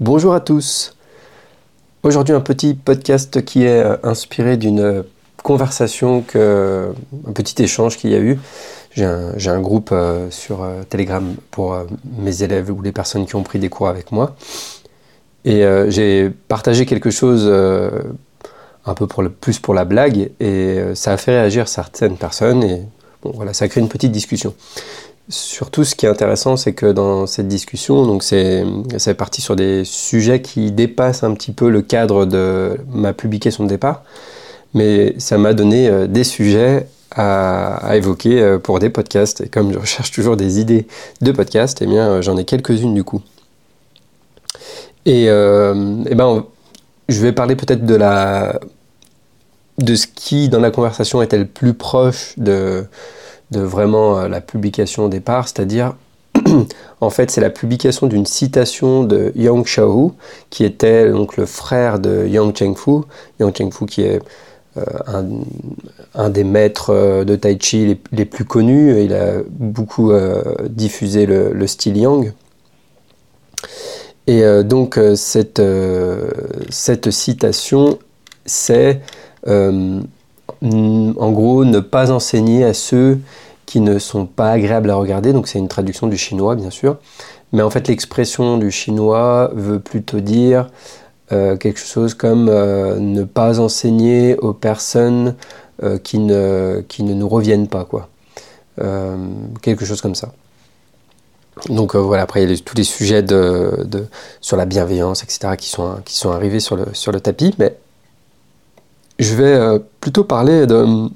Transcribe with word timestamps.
Bonjour 0.00 0.32
à 0.32 0.40
tous. 0.40 0.96
Aujourd'hui 2.04 2.34
un 2.34 2.40
petit 2.40 2.72
podcast 2.72 3.44
qui 3.44 3.64
est 3.64 3.84
euh, 3.84 3.98
inspiré 4.02 4.56
d'une 4.56 5.04
conversation, 5.42 6.22
que, 6.22 6.94
un 7.28 7.32
petit 7.32 7.62
échange 7.62 7.98
qu'il 7.98 8.08
y 8.08 8.14
a 8.14 8.18
eu. 8.18 8.38
J'ai 8.92 9.04
un, 9.04 9.60
groupe 9.60 9.90
euh, 9.92 10.30
sur 10.30 10.62
euh, 10.62 10.84
Telegram 10.88 11.36
pour 11.50 11.76
mes 12.16 12.42
élèves 12.42 12.70
ou 12.70 12.80
les 12.80 12.92
personnes 12.92 13.26
qui 13.26 13.36
ont 13.36 13.42
pris 13.42 13.58
des 13.58 13.68
cours 13.68 13.88
avec 13.88 14.10
moi. 14.10 14.36
Et 15.44 15.64
j'ai 15.88 16.30
partagé 16.48 16.86
quelque 16.86 17.10
chose 17.10 17.46
un 17.48 18.94
peu 18.94 19.06
plus 19.06 19.58
pour 19.58 19.74
la 19.74 19.84
blague 19.84 20.30
et 20.40 20.78
ça 20.94 21.12
a 21.12 21.16
fait 21.18 21.32
réagir 21.32 21.68
certaines 21.68 22.16
personnes 22.16 22.62
et 22.62 22.82
voilà, 23.22 23.54
ça 23.54 23.66
a 23.66 23.68
créé 23.68 23.82
une 23.82 23.88
petite 23.88 24.12
discussion. 24.12 24.54
Surtout, 25.30 25.84
ce 25.84 25.94
qui 25.94 26.06
est 26.06 26.08
intéressant, 26.08 26.56
c'est 26.56 26.72
que 26.72 26.86
dans 26.86 27.24
cette 27.26 27.46
discussion, 27.46 28.04
donc 28.04 28.24
c'est 28.24 28.64
parti 29.16 29.40
sur 29.40 29.54
des 29.54 29.84
sujets 29.84 30.42
qui 30.42 30.72
dépassent 30.72 31.22
un 31.22 31.34
petit 31.34 31.52
peu 31.52 31.70
le 31.70 31.82
cadre 31.82 32.24
de 32.24 32.76
ma 32.88 33.12
publication 33.12 33.62
de 33.62 33.68
départ, 33.68 34.02
mais 34.74 35.14
ça 35.18 35.38
m'a 35.38 35.54
donné 35.54 35.88
euh, 35.88 36.08
des 36.08 36.24
sujets 36.24 36.88
à, 37.12 37.92
évoquer 37.94 38.40
euh, 38.40 38.58
pour 38.58 38.80
des 38.80 38.90
podcasts. 38.90 39.40
Et 39.42 39.48
comme 39.48 39.72
je 39.72 39.78
recherche 39.78 40.10
toujours 40.10 40.36
des 40.36 40.58
idées 40.58 40.88
de 41.20 41.30
podcasts, 41.30 41.80
eh 41.80 41.86
bien, 41.86 42.08
euh, 42.08 42.22
j'en 42.22 42.36
ai 42.36 42.44
quelques-unes 42.44 42.94
du 42.94 43.04
coup. 43.04 43.22
Et, 45.06 45.26
eh 45.26 46.14
ben, 46.14 46.44
je 47.08 47.20
vais 47.20 47.32
parler 47.32 47.56
peut-être 47.56 47.86
de 47.86 47.94
la 47.94 48.60
de 49.78 49.94
ce 49.94 50.06
qui 50.06 50.48
dans 50.48 50.60
la 50.60 50.70
conversation 50.70 51.22
était 51.22 51.38
le 51.38 51.46
plus 51.46 51.72
proche 51.72 52.34
de 52.36 52.84
de 53.50 53.60
vraiment 53.60 54.18
euh, 54.18 54.28
la 54.28 54.40
publication 54.40 55.06
au 55.06 55.08
départ, 55.08 55.48
c'est-à-dire 55.48 55.94
en 57.00 57.10
fait, 57.10 57.30
c'est 57.30 57.40
la 57.40 57.50
publication 57.50 58.06
d'une 58.06 58.26
citation 58.26 59.04
de 59.04 59.32
Yang 59.34 59.64
Xiaohu, 59.64 60.12
qui 60.48 60.64
était 60.64 61.10
donc 61.10 61.36
le 61.36 61.46
frère 61.46 61.98
de 61.98 62.26
Yang 62.26 62.56
Chengfu. 62.56 63.02
Yang 63.40 63.56
Chengfu, 63.56 63.86
qui 63.86 64.02
est 64.02 64.20
euh, 64.76 64.84
un, 66.14 66.30
des 66.30 66.44
maîtres 66.44 66.90
euh, 66.90 67.24
de 67.24 67.34
Tai 67.34 67.58
Chi 67.60 67.98
les, 68.12 68.24
plus 68.24 68.44
connus. 68.44 69.02
Il 69.02 69.12
a 69.12 69.38
beaucoup 69.48 70.12
diffusé 70.68 71.26
le, 71.26 71.66
style 71.66 71.96
Yang. 71.96 72.32
Et 74.28 74.44
donc, 74.62 75.00
cette 75.16 75.60
citation, 77.10 77.98
c'est 78.46 79.00
en 80.62 81.30
gros 81.32 81.64
ne 81.64 81.80
pas 81.80 82.10
enseigner 82.10 82.64
à 82.64 82.74
ceux 82.74 83.18
qui 83.66 83.80
ne 83.80 83.98
sont 83.98 84.26
pas 84.26 84.50
agréables 84.50 84.90
à 84.90 84.96
regarder, 84.96 85.32
donc 85.32 85.48
c'est 85.48 85.58
une 85.58 85.68
traduction 85.68 86.06
du 86.06 86.16
chinois 86.16 86.56
bien 86.56 86.70
sûr, 86.70 86.96
mais 87.52 87.62
en 87.62 87.70
fait 87.70 87.88
l'expression 87.88 88.58
du 88.58 88.70
chinois 88.70 89.50
veut 89.54 89.80
plutôt 89.80 90.20
dire 90.20 90.68
euh, 91.32 91.56
quelque 91.56 91.78
chose 91.78 92.14
comme 92.14 92.48
euh, 92.48 92.98
ne 92.98 93.22
pas 93.22 93.60
enseigner 93.60 94.36
aux 94.38 94.52
personnes 94.52 95.36
euh, 95.84 95.96
qui, 95.98 96.18
ne, 96.18 96.82
nous 96.98 97.28
reviennent 97.28 97.68
pas, 97.68 97.84
quoi. 97.84 98.08
quelque 99.62 99.84
chose 99.84 100.00
comme 100.00 100.16
ça. 100.16 100.32
Donc 101.68 101.94
voilà, 101.94 102.22
après 102.22 102.42
il 102.42 102.50
y 102.50 102.54
a 102.54 102.58
tous 102.58 102.76
les 102.76 102.84
sujets 102.84 103.24
sur 104.40 104.56
la 104.56 104.64
bienveillance, 104.64 105.22
etc., 105.22 105.54
qui 105.56 105.68
sont, 105.68 105.96
qui 106.04 106.16
sont 106.16 106.30
arrivés 106.30 106.60
sur 106.60 106.74
le, 106.74 106.86
sur 106.94 107.12
le 107.12 107.20
tapis, 107.20 107.54
mais 107.58 107.76
je 109.20 109.34
vais 109.34 109.52
euh, 109.52 109.78
plutôt 110.00 110.24
parler 110.24 110.66
de, 110.66 111.08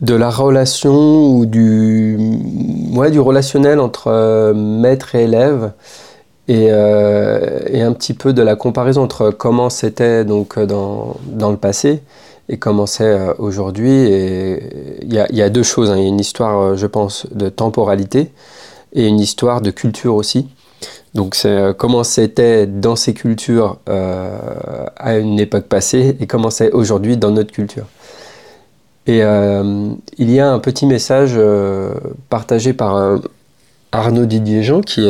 de 0.00 0.14
la 0.14 0.30
relation 0.30 1.26
ou 1.36 1.44
du, 1.44 2.16
ouais, 2.94 3.10
du 3.10 3.20
relationnel 3.20 3.80
entre 3.80 4.06
euh, 4.06 4.54
maître 4.54 5.14
et 5.14 5.24
élève 5.24 5.72
et, 6.46 6.68
euh, 6.70 7.60
et, 7.66 7.82
un 7.82 7.92
petit 7.92 8.14
peu 8.14 8.32
de 8.32 8.42
la 8.42 8.56
comparaison 8.56 9.02
entre 9.02 9.30
comment 9.30 9.68
c'était 9.70 10.24
donc 10.24 10.58
dans, 10.58 11.16
dans, 11.26 11.50
le 11.50 11.58
passé 11.58 12.02
et 12.48 12.58
comment 12.58 12.86
c'est 12.86 13.36
aujourd'hui. 13.38 14.04
Il 15.02 15.12
y, 15.12 15.36
y, 15.36 15.42
a 15.42 15.50
deux 15.50 15.62
choses. 15.62 15.90
Hein. 15.90 15.96
Il 15.98 16.02
y 16.02 16.06
a 16.06 16.08
une 16.08 16.20
histoire, 16.20 16.74
je 16.74 16.86
pense, 16.86 17.26
de 17.32 17.50
temporalité 17.50 18.30
et 18.94 19.06
une 19.06 19.20
histoire 19.20 19.60
de 19.60 19.70
culture 19.70 20.14
aussi. 20.14 20.48
Donc 21.14 21.34
c'est 21.34 21.48
euh, 21.48 21.72
comment 21.72 22.04
c'était 22.04 22.66
dans 22.66 22.96
ces 22.96 23.14
cultures 23.14 23.78
euh, 23.88 24.38
à 24.96 25.16
une 25.16 25.40
époque 25.40 25.64
passée 25.64 26.16
et 26.20 26.26
comment 26.26 26.50
c'est 26.50 26.70
aujourd'hui 26.72 27.16
dans 27.16 27.30
notre 27.30 27.52
culture. 27.52 27.86
Et 29.06 29.22
euh, 29.22 29.88
il 30.18 30.30
y 30.30 30.38
a 30.38 30.50
un 30.50 30.58
petit 30.58 30.84
message 30.86 31.40
partagé 32.28 32.74
par 32.74 33.18
Arnaud 33.90 34.26
Didier 34.26 34.62
Jean 34.62 34.82
qui, 34.82 35.08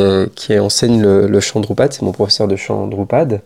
enseigne 0.58 1.02
le, 1.02 1.40
chant 1.40 1.60
Drupad, 1.60 1.92
c'est 1.92 2.02
mon 2.02 2.12
professeur 2.12 2.46
de 2.46 2.54
chant 2.54 2.86
Drupad. 2.86 3.42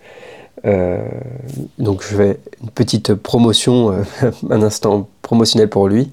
donc 1.79 2.05
je 2.07 2.17
vais 2.17 2.39
une 2.63 2.69
petite 2.69 3.15
promotion, 3.15 4.05
un 4.51 4.63
instant 4.63 5.09
promotionnel 5.23 5.71
pour 5.71 5.89
lui. 5.89 6.11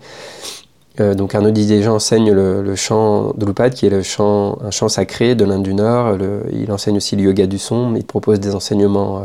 Euh, 1.00 1.14
donc 1.16 1.36
Arnaud 1.36 1.52
Didier 1.52 1.88
enseigne 1.88 2.32
le, 2.32 2.76
chant 2.76 3.34
Drupad, 3.36 3.74
qui 3.74 3.86
est 3.86 3.90
le 3.90 4.04
chant, 4.04 4.58
un 4.64 4.72
chant 4.72 4.90
sacré 4.90 5.36
de 5.36 5.46
l'Inde 5.46 5.64
du 5.64 5.74
Nord. 5.74 6.18
il 6.52 6.72
enseigne 6.72 6.98
aussi 6.98 7.16
le 7.16 7.24
yoga 7.24 7.48
du 7.48 7.58
son, 7.58 7.90
mais 7.90 8.00
il 8.00 8.06
propose 8.06 8.40
des 8.40 8.56
enseignements 8.56 9.20
euh, 9.20 9.22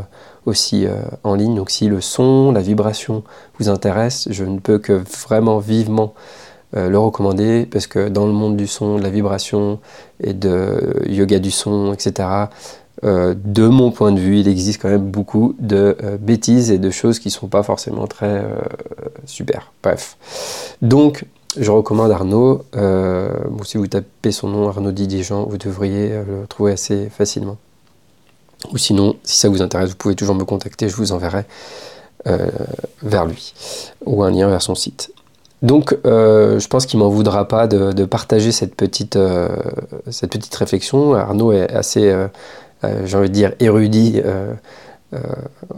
aussi 0.47 0.87
euh, 0.87 0.95
en 1.23 1.35
ligne. 1.35 1.55
Donc 1.55 1.71
si 1.71 1.89
le 1.89 2.01
son, 2.01 2.53
la 2.53 2.61
vibration 2.61 3.23
vous 3.59 3.69
intéresse, 3.69 4.29
je 4.31 4.45
ne 4.45 4.59
peux 4.59 4.79
que 4.79 4.93
vraiment 5.27 5.59
vivement 5.59 6.15
le 6.77 6.99
recommander, 6.99 7.67
parce 7.67 7.87
que 7.87 8.09
dans 8.09 8.27
le 8.27 8.33
monde 8.33 8.57
du 8.57 8.67
son, 8.67 8.99
de 8.99 9.03
la 9.05 9.09
vibration 9.09 9.79
et 10.21 10.33
de 10.33 11.05
yoga 11.07 11.39
du 11.39 11.53
son, 11.53 11.93
etc., 11.93 12.29
de 13.05 13.69
mon 13.69 13.93
point 13.93 14.11
de 14.11 14.19
vue, 14.19 14.41
il 14.41 14.49
existe 14.49 14.83
quand 14.83 14.89
même 14.89 15.09
beaucoup 15.09 15.55
de 15.61 15.97
bêtises 16.21 16.73
et 16.73 16.79
de 16.79 16.91
choses 16.91 17.21
qui 17.21 17.29
ne 17.29 17.33
sont 17.33 17.47
pas 17.47 17.63
forcément 17.63 18.09
très 18.09 18.43
super. 19.25 19.71
Bref. 19.85 20.17
Donc, 20.83 21.25
je 21.59 21.71
recommande 21.71 22.11
Arnaud. 22.11 22.65
Euh, 22.77 23.29
si 23.65 23.77
vous 23.77 23.87
tapez 23.87 24.33
son 24.33 24.49
nom, 24.49 24.69
Arnaud 24.69 24.93
Didier-Jean, 24.93 25.45
vous 25.45 25.59
devriez 25.59 26.13
euh, 26.13 26.25
le 26.43 26.47
trouver 26.47 26.73
assez 26.73 27.09
facilement. 27.11 27.57
Ou 28.73 28.79
sinon, 28.79 29.17
si 29.25 29.39
ça 29.39 29.49
vous 29.49 29.63
intéresse, 29.63 29.91
vous 29.91 29.97
pouvez 29.97 30.15
toujours 30.15 30.35
me 30.35 30.45
contacter, 30.45 30.89
je 30.89 30.97
vous 30.97 31.13
enverrai 31.13 31.45
euh, 32.27 32.49
vers 33.03 33.27
lui 33.27 33.53
ou 34.07 34.23
un 34.23 34.31
lien 34.31 34.49
vers 34.49 34.63
son 34.63 34.75
site. 34.75 35.13
Donc, 35.63 35.97
je 36.05 36.67
pense 36.67 36.85
qu'il 36.85 36.99
m'en 36.99 37.09
voudra 37.09 37.49
pas 37.49 37.67
de, 37.67 38.05
partager 38.05 38.53
cette 38.53 38.75
petite, 38.75 39.19
cette 40.11 40.31
petite 40.31 40.55
réflexion. 40.55 41.15
Arnaud 41.15 41.53
est 41.53 41.73
assez, 41.73 42.15
j'ai 42.83 43.17
envie 43.17 43.31
de 43.31 43.35
dire, 43.35 43.53
érudit 43.61 44.21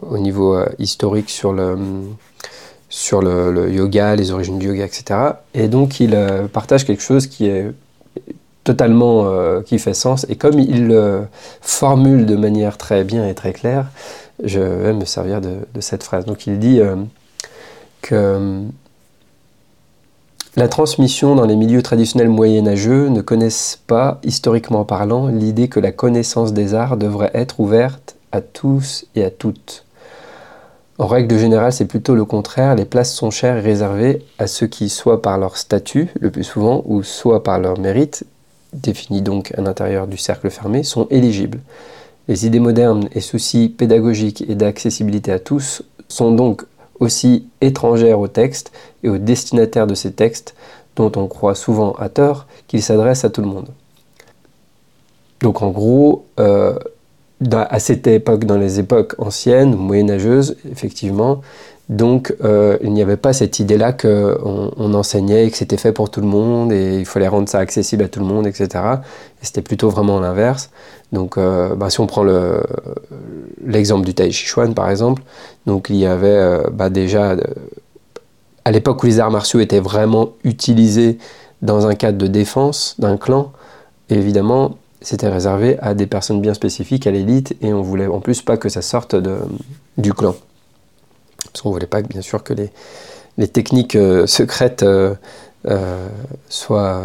au 0.03 0.19
niveau 0.19 0.59
historique 0.81 1.31
sur 1.31 1.53
le 1.53 1.79
sur 2.89 3.21
le, 3.21 3.71
yoga, 3.71 4.17
les 4.17 4.31
origines 4.31 4.59
du 4.59 4.69
yoga, 4.69 4.85
etc. 4.85 5.21
Et 5.55 5.69
donc 5.69 6.01
il 6.01 6.15
euh, 6.15 6.47
partage 6.47 6.85
quelque 6.85 7.03
chose 7.03 7.27
qui 7.27 7.47
est 7.47 7.73
totalement 8.65 9.27
euh, 9.27 9.63
qui 9.63 9.79
fait 9.79 9.95
sens. 9.95 10.27
Et 10.29 10.37
comme 10.37 10.59
il 10.59 10.89
le 10.89 11.27
formule 11.61 12.27
de 12.27 12.37
manière 12.37 12.77
très 12.79 13.05
bien 13.05 13.27
et 13.27 13.35
très 13.35 13.53
claire, 13.53 13.87
je 14.43 14.61
vais 14.61 14.93
me 14.93 15.05
servir 15.05 15.41
de, 15.41 15.81
cette 15.81 16.03
phrase. 16.03 16.27
Donc 16.27 16.47
il 16.47 16.59
dit 16.59 16.81
euh, 16.81 16.97
que 18.03 18.63
la 20.57 20.69
transmission 20.69 21.35
dans 21.35 21.47
les 21.47 21.57
milieux 21.57 21.83
traditionnels 21.83 22.29
moyenâgeux 22.29 23.09
ne 23.09 23.21
connaissent 23.21 23.79
pas, 23.87 24.21
historiquement 24.25 24.85
parlant, 24.85 25.29
l'idée 25.29 25.69
que 25.69 25.81
la 25.81 25.93
connaissance 25.93 26.53
des 26.53 26.75
arts 26.75 26.97
devrait 26.97 27.31
être 27.35 27.61
ouverte 27.61 28.17
à 28.33 28.41
tous 28.41 29.07
et 29.15 29.25
à 29.25 29.31
toutes. 29.31 29.86
En 30.99 31.07
règle 31.07 31.39
générale, 31.39 31.73
c'est 31.73 31.85
plutôt 31.85 32.15
le 32.15 32.25
contraire. 32.25 32.75
Les 32.75 32.87
places 32.87 33.15
sont 33.15 33.31
chères 33.31 33.59
et 33.59 33.61
réservées 33.61 34.25
à 34.39 34.47
ceux 34.47 34.67
qui, 34.67 34.89
soit 34.89 35.21
par 35.21 35.37
leur 35.37 35.59
statut, 35.59 36.09
le 36.19 36.31
plus 36.31 36.45
souvent, 36.45 36.83
ou 36.87 37.03
soit 37.03 37.43
par 37.43 37.59
leur 37.61 37.79
mérite, 37.79 38.25
définis 38.73 39.21
donc 39.21 39.53
à 39.59 39.61
l'intérieur 39.61 40.07
du 40.07 40.17
cercle 40.17 40.49
fermé, 40.49 40.83
sont 40.83 41.07
éligibles. 41.11 41.61
Les 42.29 42.47
idées 42.47 42.61
modernes 42.61 43.09
et 43.13 43.21
soucis 43.21 43.69
pédagogiques 43.69 44.45
et 44.49 44.55
d'accessibilité 44.55 45.33
à 45.33 45.39
tous 45.39 45.83
sont 46.09 46.33
donc 46.33 46.65
aussi 46.99 47.47
étrangères 47.61 48.19
aux 48.19 48.29
textes 48.29 48.73
et 49.03 49.11
aux 49.11 49.19
destinataires 49.19 49.87
de 49.87 49.95
ces 49.95 50.13
textes, 50.13 50.55
dont 50.97 51.13
on 51.17 51.27
croit 51.27 51.55
souvent 51.55 51.93
à 51.93 52.09
tort 52.09 52.47
qu'ils 52.69 52.83
s'adressent 52.83 53.27
à 53.27 53.31
tout 53.31 53.43
le 53.43 53.49
monde. 53.49 53.69
donc 55.43 55.61
en 55.61 55.69
gros, 55.69 56.25
à 57.53 57.79
cette 57.79 58.07
époque, 58.07 58.45
dans 58.45 58.57
les 58.57 58.81
époques 58.81 59.15
anciennes, 59.19 59.75
moyenâgeuses, 59.75 60.57
effectivement, 60.71 61.43
donc 61.89 62.35
euh, 62.43 62.79
il 62.83 62.93
n'y 62.93 63.03
avait 63.03 63.17
pas 63.17 63.33
cette 63.33 63.61
idée-là 63.61 63.93
qu'on 63.93 64.73
on 64.77 64.95
enseignait 64.95 65.47
et 65.47 65.51
que 65.51 65.57
c'était 65.57 65.77
fait 65.77 65.93
pour 65.93 66.11
tout 66.11 66.21
le 66.21 66.27
monde 66.27 66.73
et 66.73 66.99
il 66.99 67.07
fallait 67.07 67.29
rendre 67.29 67.49
ça 67.49 67.59
accessible 67.61 68.03
à 68.03 68.09
tout 68.09 68.19
le 68.19 68.27
monde, 68.27 68.47
etc. 68.47 68.69
Et 69.41 69.47
c'était 69.47 69.63
plutôt 69.63 69.89
vraiment 69.89 70.19
l'inverse. 70.19 70.71
Donc 71.13 71.39
euh, 71.39 71.77
bah, 71.77 71.89
si 71.89 72.01
on 72.01 72.07
prend 72.09 72.25
l'exemple 73.65 74.05
du 74.05 74.15
Tai 74.15 74.33
Chi 74.33 74.47
Chuan 74.47 74.75
par 74.75 74.91
exemple, 74.91 75.23
donc 75.67 75.87
il 75.89 75.97
y 75.97 76.07
avait 76.07 76.27
euh, 76.27 76.65
bah, 76.73 76.91
déjà, 76.91 77.37
à 78.65 78.71
l'époque 78.73 79.05
où 79.05 79.07
les 79.07 79.21
arts 79.21 79.31
martiaux 79.31 79.61
étaient 79.61 79.79
vraiment 79.79 80.31
utilisés 80.43 81.19
dans 81.63 81.87
un 81.87 81.95
cadre 81.95 82.19
de 82.19 82.27
défense 82.27 82.97
d'un 82.99 83.17
clan, 83.17 83.53
évidemment 84.11 84.77
c'était 85.07 85.29
réservé 85.29 85.79
à 85.83 85.95
des 85.95 86.09
personnes 86.09 86.41
bien 86.41 86.53
spécifiques, 86.53 87.07
à 87.07 87.13
l'élite, 87.13 87.55
et 87.63 87.73
on 87.73 87.81
voulait 87.81 88.09
en 88.09 88.19
plus 88.19 88.43
pas 88.43 88.57
que 88.57 88.69
ça 88.69 88.83
sorte 88.83 89.15
de, 89.15 89.39
du 89.99 90.13
clan. 90.13 90.35
Parce 91.45 91.63
qu'on 91.63 91.71
voulait 91.71 91.87
pas, 91.87 92.03
bien 92.03 92.23
sûr, 92.23 92.43
que 92.43 92.53
les, 92.53 92.73
les 93.39 93.47
techniques 93.47 93.95
euh, 93.95 94.27
secrètes 94.27 94.83
euh, 94.83 95.15
euh, 95.69 96.09
soient 96.49 97.05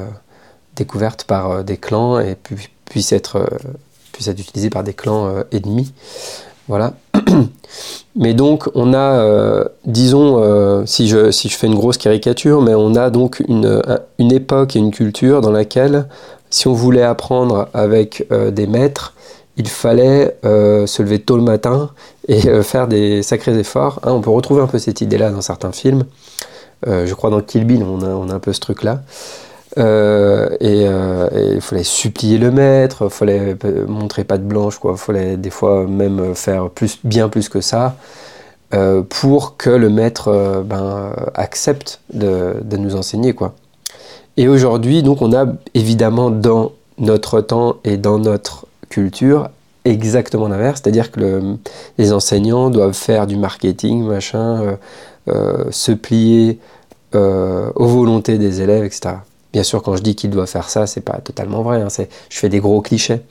découvertes 0.75 1.25
par 1.25 1.63
des 1.63 1.77
clans 1.77 2.19
et 2.19 2.35
puissent 2.85 3.11
être, 3.11 3.47
puissent 4.13 4.29
être 4.29 4.39
utilisées 4.39 4.71
par 4.71 4.83
des 4.83 4.95
clans 4.95 5.43
ennemis. 5.51 5.93
Voilà. 6.67 6.95
Mais 8.15 8.33
donc, 8.33 8.67
on 8.73 8.95
a, 8.95 9.63
disons, 9.85 10.85
si, 10.87 11.07
je, 11.07 11.29
si 11.29 11.49
je 11.49 11.55
fais 11.55 11.67
une 11.67 11.75
grosse 11.75 11.97
caricature, 11.97 12.61
mais 12.61 12.73
on 12.73 12.95
a 12.95 13.09
donc 13.09 13.41
une, 13.47 13.81
une 14.17 14.31
époque 14.33 14.75
et 14.75 14.79
une 14.79 14.91
culture 14.91 15.41
dans 15.41 15.51
laquelle 15.51 16.07
si 16.51 16.67
on 16.67 16.73
voulait 16.73 17.03
apprendre 17.03 17.69
avec 17.73 18.27
euh, 18.31 18.51
des 18.51 18.67
maîtres, 18.67 19.13
il 19.57 19.67
fallait 19.67 20.37
euh, 20.45 20.85
se 20.85 21.01
lever 21.01 21.19
tôt 21.19 21.37
le 21.37 21.43
matin 21.43 21.91
et 22.27 22.47
euh, 22.47 22.61
faire 22.61 22.87
des 22.87 23.23
sacrés 23.23 23.57
efforts. 23.57 23.99
Hein, 24.03 24.11
on 24.11 24.21
peut 24.21 24.29
retrouver 24.29 24.61
un 24.61 24.67
peu 24.67 24.77
cette 24.77 25.01
idée-là 25.01 25.31
dans 25.31 25.41
certains 25.41 25.71
films. 25.71 26.03
je 26.85 27.13
crois 27.13 27.29
dans 27.29 27.41
Kill 27.41 27.65
Bill, 27.65 27.83
on 27.83 28.29
a, 28.29 28.33
un 28.33 28.39
peu 28.39 28.53
ce 28.53 28.59
truc-là. 28.59 29.01
et 29.77 30.85
il 31.55 31.61
fallait 31.61 31.83
supplier 31.83 32.37
le 32.37 32.51
maître, 32.51 33.03
il 33.05 33.09
fallait 33.09 33.57
montrer 33.87 34.23
pas 34.23 34.37
de 34.37 34.43
blanche, 34.43 34.77
quoi. 34.77 34.93
Il 34.93 34.97
fallait 34.97 35.37
des 35.37 35.51
fois 35.51 35.85
même 35.87 36.35
faire 36.35 36.69
bien 37.03 37.29
plus 37.29 37.49
que 37.49 37.61
ça. 37.61 37.95
pour 39.09 39.57
que 39.57 39.69
le 39.69 39.89
maître 39.89 40.63
ben, 40.65 41.13
accepte 41.35 42.01
de, 42.13 42.55
de, 42.63 42.77
nous 42.77 42.95
enseigner 42.95 43.33
quoi. 43.33 43.53
Et 44.37 44.47
aujourd'hui, 44.47 45.03
donc, 45.03 45.21
on 45.21 45.33
a 45.33 45.45
évidemment 45.73 46.29
dans 46.29 46.71
notre 46.97 47.41
temps 47.41 47.77
et 47.83 47.97
dans 47.97 48.19
notre 48.19 48.65
culture 48.89 49.49
exactement 49.85 50.47
l'inverse, 50.47 50.81
c'est-à-dire 50.83 51.11
que 51.11 51.55
les 51.97 52.13
enseignants 52.13 52.69
doivent 52.69 52.93
faire 52.93 53.25
du 53.27 53.35
marketing, 53.35 54.03
machin, 54.03 54.61
euh, 54.61 54.75
euh, 55.29 55.71
se 55.71 55.91
plier 55.91 56.59
euh, 57.15 57.71
aux 57.75 57.87
volontés 57.87 58.37
des 58.37 58.61
élèves, 58.61 58.83
etc. 58.83 59.15
Bien 59.53 59.63
sûr, 59.63 59.81
quand 59.81 59.95
je 59.95 60.03
dis 60.03 60.15
qu'ils 60.15 60.29
doivent 60.29 60.47
faire 60.47 60.69
ça, 60.69 60.85
c'est 60.85 61.01
pas 61.01 61.17
totalement 61.17 61.63
vrai. 61.63 61.81
Hein, 61.81 61.87
je 62.29 62.37
fais 62.37 62.49
des 62.49 62.59
gros 62.59 62.81
clichés. 62.81 63.21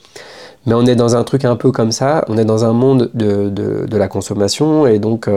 Mais 0.65 0.75
on 0.75 0.85
est 0.85 0.95
dans 0.95 1.15
un 1.15 1.23
truc 1.23 1.45
un 1.45 1.55
peu 1.55 1.71
comme 1.71 1.91
ça. 1.91 2.23
On 2.27 2.37
est 2.37 2.45
dans 2.45 2.65
un 2.65 2.73
monde 2.73 3.09
de, 3.15 3.49
de, 3.49 3.87
de 3.87 3.97
la 3.97 4.07
consommation 4.07 4.85
et 4.85 4.99
donc 4.99 5.27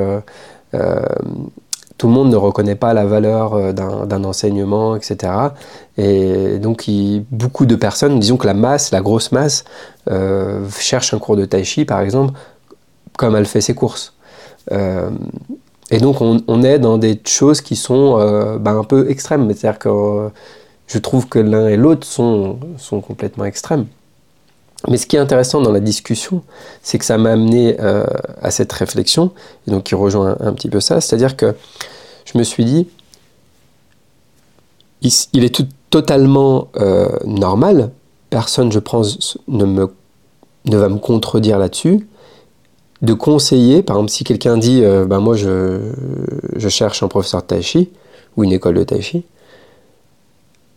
tout 1.99 2.08
le 2.08 2.12
monde 2.12 2.31
ne 2.31 2.37
reconnaît 2.37 2.75
pas 2.75 2.93
la 2.93 3.05
valeur 3.05 3.55
euh, 3.55 3.73
d'un 3.73 4.25
enseignement, 4.25 4.96
etc. 4.96 5.32
Et 5.96 6.58
donc 6.58 6.88
beaucoup 7.31 7.67
de 7.67 7.76
personnes, 7.76 8.19
disons 8.19 8.37
que 8.37 8.46
la 8.46 8.55
masse, 8.55 8.91
la 8.91 9.00
grosse 9.00 9.32
masse, 9.32 9.64
euh, 10.11 10.69
cherche 10.79 11.14
un 11.14 11.19
cours 11.19 11.37
de 11.37 11.44
tai 11.44 11.64
chi, 11.64 11.85
par 11.85 12.00
exemple, 12.00 12.35
comme 13.17 13.37
elle 13.37 13.46
fait 13.46 13.61
ses 13.61 13.75
courses. 13.75 14.14
Euh, 14.73 15.11
et 15.91 15.99
donc 15.99 16.20
on, 16.20 16.62
est 16.62 16.79
dans 16.79 16.96
des 16.96 17.20
choses 17.26 17.61
qui 17.61 17.76
sont 17.76 18.17
bah, 18.58 18.73
un 18.73 18.85
peu 18.85 19.11
extrêmes. 19.11 19.52
C'est-à-dire 19.52 19.79
que 19.79 20.31
je 20.87 20.99
trouve 20.99 21.29
que 21.29 21.38
l'un 21.38 21.69
et 21.69 21.76
l'autre 21.76 22.06
sont, 22.06 22.58
sont 22.79 23.02
complètement 23.02 23.44
extrêmes. 23.44 23.87
Mais 24.89 24.99
ce 24.99 25.07
qui 25.07 25.17
est 25.17 25.21
intéressant 25.21 25.61
dans 25.61 25.73
la 25.73 25.81
discussion, 25.81 26.43
c'est 26.83 26.99
que 26.99 27.05
ça 27.05 27.17
m'a 27.17 27.33
amené 27.33 27.79
à 27.79 28.51
cette 28.51 28.73
réflexion, 28.73 29.31
et 29.67 29.71
donc 29.71 29.85
qui 29.85 29.95
rejoint 29.95 30.37
un 30.41 30.53
petit 30.53 30.69
peu 30.69 30.81
ça, 30.81 31.01
c'est-à-dire 31.01 31.37
que 31.37 31.55
je 32.27 32.39
me 32.39 32.45
suis 32.45 32.65
dit, 32.65 32.87
il, 35.33 35.45
est 35.45 35.63
totalement 35.91 36.69
euh, 36.77 37.09
normal, 37.27 37.91
personne, 38.31 38.69
ne, 39.49 39.87
va 40.77 40.89
me 40.89 40.99
contredire 40.99 41.59
là-dessus, 41.59 42.07
de 43.03 43.13
conseiller, 43.13 43.83
par 43.83 43.97
exemple, 43.97 44.11
si 44.11 44.25
quelqu'un 44.25 44.57
dit, 44.57 44.83
euh, 44.83 45.05
ben 45.05 45.21
moi 45.21 45.37
je, 45.37 45.93
je, 46.57 46.69
cherche 46.69 47.03
un 47.03 47.09
professeur 47.09 47.43
de 47.43 47.47
tai 47.47 47.61
chi, 47.63 47.91
ou 48.37 48.45
une 48.45 48.53
école 48.53 48.75
de 48.75 48.85
tai 48.85 49.03
chi, 49.03 49.25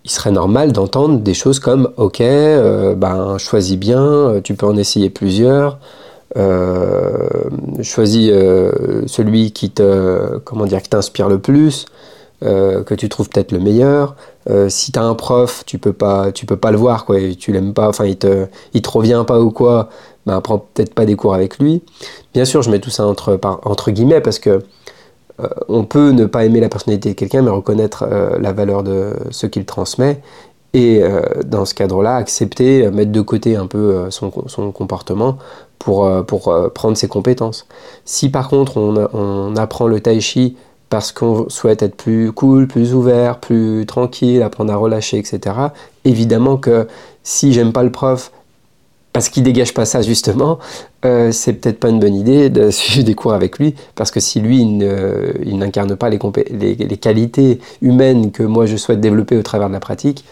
il 0.07 0.11
serait 0.11 0.31
normal 0.31 0.71
d'entendre 0.71 1.19
des 1.19 1.33
choses 1.33 1.59
comme, 1.59 1.91
ok, 1.97 2.21
euh, 2.21 2.95
ben 2.95 3.37
choisis 3.37 3.77
bien, 3.77 4.39
tu 4.41 4.55
peux 4.55 4.65
en 4.65 4.77
essayer 4.77 5.09
plusieurs, 5.09 5.79
euh, 6.35 7.29
choisis 7.81 8.29
euh, 8.31 9.03
celui 9.07 9.51
qui 9.51 9.69
te 9.71 10.37
comment 10.39 10.65
dire 10.65 10.81
qui 10.81 10.89
t'inspire 10.89 11.29
le 11.29 11.39
plus 11.39 11.85
euh, 12.43 12.83
que 12.83 12.93
tu 12.93 13.07
trouves 13.07 13.29
peut-être 13.29 13.51
le 13.51 13.59
meilleur. 13.59 14.15
Si 14.69 14.91
tu 14.91 14.99
as 14.99 15.03
un 15.03 15.15
prof 15.15 15.63
tu 15.65 15.77
peux 15.77 15.93
pas 15.93 16.31
tu 16.31 16.45
peux 16.45 16.55
pas 16.57 16.71
le 16.71 16.77
voir 16.77 17.05
quoi 17.05 17.17
tu 17.37 17.51
l'aimes 17.51 17.73
pas 17.73 17.89
enfin 17.89 18.05
il 18.05 18.17
te 18.17 18.45
te 18.73 18.89
revient 18.89 19.23
pas 19.27 19.41
ou 19.41 19.51
quoi 19.51 19.89
ben 20.25 20.39
prends 20.41 20.59
peut-être 20.59 20.93
pas 20.93 21.05
des 21.05 21.15
cours 21.15 21.33
avec 21.33 21.59
lui. 21.59 21.81
Bien 22.33 22.45
sûr 22.45 22.61
je 22.61 22.69
mets 22.69 22.79
tout 22.79 22.89
ça 22.89 23.05
entre 23.05 23.39
entre 23.63 23.91
guillemets 23.91 24.21
parce 24.21 24.39
que 24.39 24.61
on 25.67 25.83
peut 25.83 26.11
ne 26.11 26.25
pas 26.25 26.45
aimer 26.45 26.59
la 26.59 26.69
personnalité 26.69 27.09
de 27.09 27.13
quelqu'un 27.15 27.41
mais 27.41 27.51
reconnaître 27.51 28.05
la 28.39 28.53
valeur 28.53 28.83
de 28.83 29.13
ce 29.29 29.45
qu'il 29.45 29.65
transmet 29.65 30.21
et 30.73 31.01
dans 31.45 31.65
ce 31.65 31.73
cadre-là, 31.73 32.15
accepter, 32.15 32.89
mettre 32.91 33.11
de 33.11 33.21
côté 33.21 33.55
un 33.55 33.67
peu 33.67 34.09
son, 34.09 34.31
son 34.47 34.71
comportement 34.71 35.37
pour, 35.79 36.05
euh, 36.05 36.21
pour 36.21 36.49
euh, 36.49 36.69
prendre 36.69 36.97
ses 36.97 37.07
compétences. 37.07 37.67
Si 38.05 38.29
par 38.29 38.49
contre 38.49 38.77
on, 38.77 39.07
on 39.13 39.55
apprend 39.55 39.87
le 39.87 39.99
tai 39.99 40.19
chi 40.19 40.57
parce 40.89 41.11
qu'on 41.11 41.49
souhaite 41.49 41.83
être 41.83 41.95
plus 41.95 42.31
cool, 42.31 42.67
plus 42.67 42.93
ouvert, 42.93 43.39
plus 43.39 43.85
tranquille, 43.85 44.41
apprendre 44.41 44.71
à 44.71 44.77
relâcher, 44.77 45.17
etc. 45.17 45.55
Évidemment 46.05 46.57
que 46.57 46.87
si 47.23 47.51
j'aime 47.51 47.73
pas 47.73 47.83
le 47.83 47.91
prof 47.91 48.31
parce 49.17 49.29
qu'il 49.29 49.41
dégage 49.41 49.73
pas 49.73 49.85
ça 49.85 50.03
justement, 50.03 50.59
euh, 51.03 51.31
c'est 51.31 51.53
peut-être 51.53 51.79
pas 51.79 51.89
une 51.89 51.99
bonne 51.99 52.13
idée 52.13 52.51
de 52.51 52.69
suivre 52.71 53.03
des 53.03 53.15
cours 53.15 53.33
avec 53.33 53.57
lui, 53.57 53.73
parce 53.95 54.11
que 54.11 54.19
si 54.19 54.39
lui 54.39 54.61
il 54.61 55.57
n'incarne 55.57 55.95
pas 55.95 56.07
les, 56.07 56.19
qualités 56.99 57.59
humaines 57.81 58.31
que 58.31 58.43
moi 58.43 58.67
je 58.67 58.75
souhaite 58.75 59.01
développer 59.01 59.35
au 59.35 59.41
travers 59.41 59.69
de 59.69 59.73
la 59.73 59.79
pratique, 59.79 60.23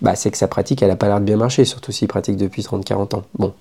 bah 0.00 0.14
c'est 0.14 0.30
que 0.30 0.38
sa 0.38 0.48
pratique 0.48 0.80
elle 0.80 0.90
a 0.90 0.96
pas 0.96 1.08
l'air 1.08 1.20
de 1.20 1.26
bien 1.26 1.36
marcher, 1.36 1.66
surtout 1.66 1.92
s'il 1.92 2.08
pratique 2.08 2.38
depuis 2.38 2.62
30-40 2.62 3.16
ans. 3.16 3.22
Bon, 3.38 3.52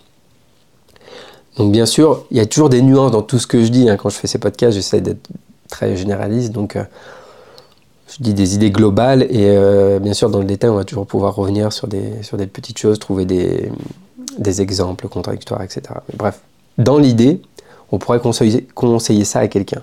donc 1.58 1.74
bien 1.74 1.86
sûr, 1.86 2.24
il 2.32 2.38
y 2.38 2.40
a 2.40 2.46
toujours 2.46 2.70
des 2.70 2.82
nuances 2.82 3.12
dans 3.12 3.24
tout 3.24 3.40
ce 3.40 3.48
que 3.48 3.66
je 3.66 3.72
dis. 3.72 3.90
Hein. 3.90 3.98
Quand 3.98 4.08
je 4.08 4.16
fais 4.16 4.28
ces 4.28 4.40
podcasts, 4.40 4.76
j'essaie 4.76 5.02
d'être 5.02 5.28
très 5.70 5.98
généraliste. 5.98 6.54
Donc 6.54 6.78
euh, 6.78 6.86
je 8.08 8.24
dis 8.24 8.34
des 8.34 8.56
idées 8.56 8.72
globales 8.72 9.24
et 9.24 9.50
euh, 9.50 10.00
bien 10.00 10.14
sûr 10.14 10.30
dans 10.30 10.40
le 10.40 10.46
détail, 10.46 10.70
on 10.70 10.76
va 10.76 10.86
toujours 10.86 11.08
pouvoir 11.08 11.36
revenir 11.36 11.74
sur 11.74 11.90
des, 11.90 12.24
sur 12.24 12.38
des 12.38 12.48
petites 12.48 12.78
choses, 12.78 13.00
trouver 13.00 13.26
des, 13.26 13.70
des 14.38 14.62
exemples 14.62 15.08
contradictoires, 15.08 15.62
etc. 15.62 15.82
bref, 16.16 16.40
dans 16.78 16.98
l'idée, 16.98 17.42
on 17.92 17.98
pourrait 17.98 18.20
conseiller, 18.20 19.26
ça 19.26 19.40
à 19.40 19.48
quelqu'un. 19.48 19.82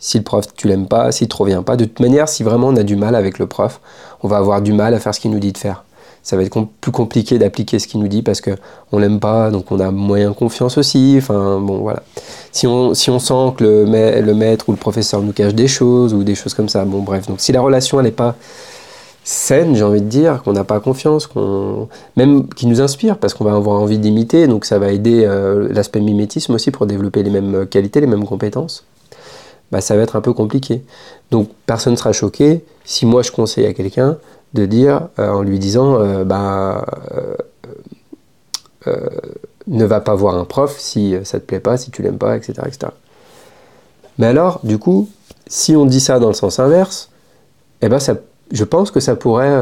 Si 0.00 0.18
le 0.18 0.24
prof, 0.24 0.46
tu 0.56 0.68
l'aimes 0.68 0.88
pas, 0.88 1.12
s'il 1.12 1.28
te 1.28 1.36
revient 1.36 1.62
pas, 1.64 1.76
de 1.76 1.84
toute 1.84 2.00
manière, 2.00 2.28
si 2.28 2.42
vraiment 2.42 2.68
on 2.68 2.76
a 2.76 2.82
du 2.82 2.96
mal 2.96 3.14
avec 3.14 3.38
le 3.38 3.46
prof, 3.46 3.80
on 4.22 4.28
va 4.28 4.36
avoir 4.36 4.60
du 4.60 4.72
mal 4.72 4.92
à 4.94 5.00
faire 5.00 5.14
ce 5.14 5.20
qu'il 5.20 5.30
nous 5.30 5.38
dit 5.38 5.52
de 5.52 5.58
faire 5.58 5.84
ça 6.24 6.36
va 6.36 6.42
être 6.42 6.58
plus 6.80 6.90
compliqué 6.90 7.38
d'appliquer 7.38 7.78
ce 7.78 7.86
qu'il 7.86 8.00
nous 8.00 8.08
dit 8.08 8.22
parce 8.22 8.40
que 8.40 8.52
on 8.92 8.98
l'aime 8.98 9.20
pas, 9.20 9.50
donc 9.50 9.70
on 9.70 9.78
a 9.78 9.90
moyen 9.90 10.32
confiance 10.32 10.78
aussi. 10.78 11.16
Enfin 11.18 11.60
bon 11.60 11.80
voilà. 11.80 12.02
Si 12.50 12.66
on, 12.66 12.94
si 12.94 13.10
on 13.10 13.18
sent 13.18 13.54
que 13.58 13.64
le, 13.84 14.34
maître 14.34 14.70
ou 14.70 14.72
le 14.72 14.78
professeur 14.78 15.20
nous 15.20 15.32
cache 15.32 15.54
des 15.54 15.68
choses 15.68 16.14
ou 16.14 16.24
des 16.24 16.34
choses 16.34 16.54
comme 16.54 16.70
ça, 16.70 16.86
bon 16.86 17.02
bref. 17.02 17.26
Donc 17.26 17.40
si 17.40 17.52
la 17.52 17.60
relation 17.60 18.00
n'est 18.00 18.10
pas 18.10 18.36
saine, 19.24 19.74
j'ai 19.74 19.82
envie 19.82 20.02
de 20.02 20.08
dire, 20.08 20.42
qu'on 20.42 20.52
n'a 20.52 20.64
pas 20.64 20.78
confiance, 20.80 21.28
même 22.16 22.46
qui 22.48 22.66
nous 22.66 22.80
inspire 22.80 23.18
parce 23.18 23.34
qu'on 23.34 23.44
va 23.44 23.54
avoir 23.54 23.80
envie 23.80 23.98
d'imiter, 23.98 24.46
donc 24.46 24.64
ça 24.66 24.78
va 24.78 24.92
aider 24.92 25.24
euh, 25.24 25.68
l'aspect 25.72 26.00
mimétisme 26.00 26.54
aussi 26.54 26.70
pour 26.70 26.86
développer 26.86 27.22
les 27.22 27.30
mêmes 27.30 27.66
qualités, 27.66 28.00
les 28.00 28.06
mêmes 28.06 28.26
compétences. 28.26 28.84
Bah, 29.72 29.80
ça 29.80 29.96
va 29.96 30.02
être 30.02 30.14
un 30.14 30.20
peu 30.20 30.32
compliqué. 30.32 30.84
Donc 31.30 31.48
personne 31.66 31.94
ne 31.94 31.98
sera 31.98 32.12
choqué 32.12 32.64
si 32.84 33.06
moi 33.06 33.22
je 33.22 33.32
conseille 33.32 33.66
à 33.66 33.74
quelqu'un 33.74 34.18
de 34.52 34.66
dire 34.66 35.08
euh, 35.18 35.30
en 35.30 35.42
lui 35.42 35.58
disant 35.58 35.96
euh, 35.98 36.24
bah, 36.24 36.86
euh, 38.86 39.08
ne 39.66 39.84
va 39.84 40.00
pas 40.00 40.14
voir 40.14 40.36
un 40.36 40.44
prof 40.44 40.76
si 40.78 41.16
ça 41.24 41.40
te 41.40 41.44
plaît 41.44 41.60
pas, 41.60 41.76
si 41.76 41.90
tu 41.90 42.02
l'aimes 42.02 42.18
pas, 42.18 42.36
etc., 42.36 42.52
etc. 42.66 42.92
Mais 44.18 44.26
alors, 44.26 44.60
du 44.62 44.78
coup, 44.78 45.08
si 45.48 45.74
on 45.74 45.86
dit 45.86 46.00
ça 46.00 46.20
dans 46.20 46.28
le 46.28 46.34
sens 46.34 46.60
inverse, 46.60 47.10
eh 47.80 47.88
ben 47.88 47.98
ça, 47.98 48.14
je 48.52 48.64
pense 48.64 48.90
que 48.90 49.00
ça 49.00 49.16
pourrait 49.16 49.54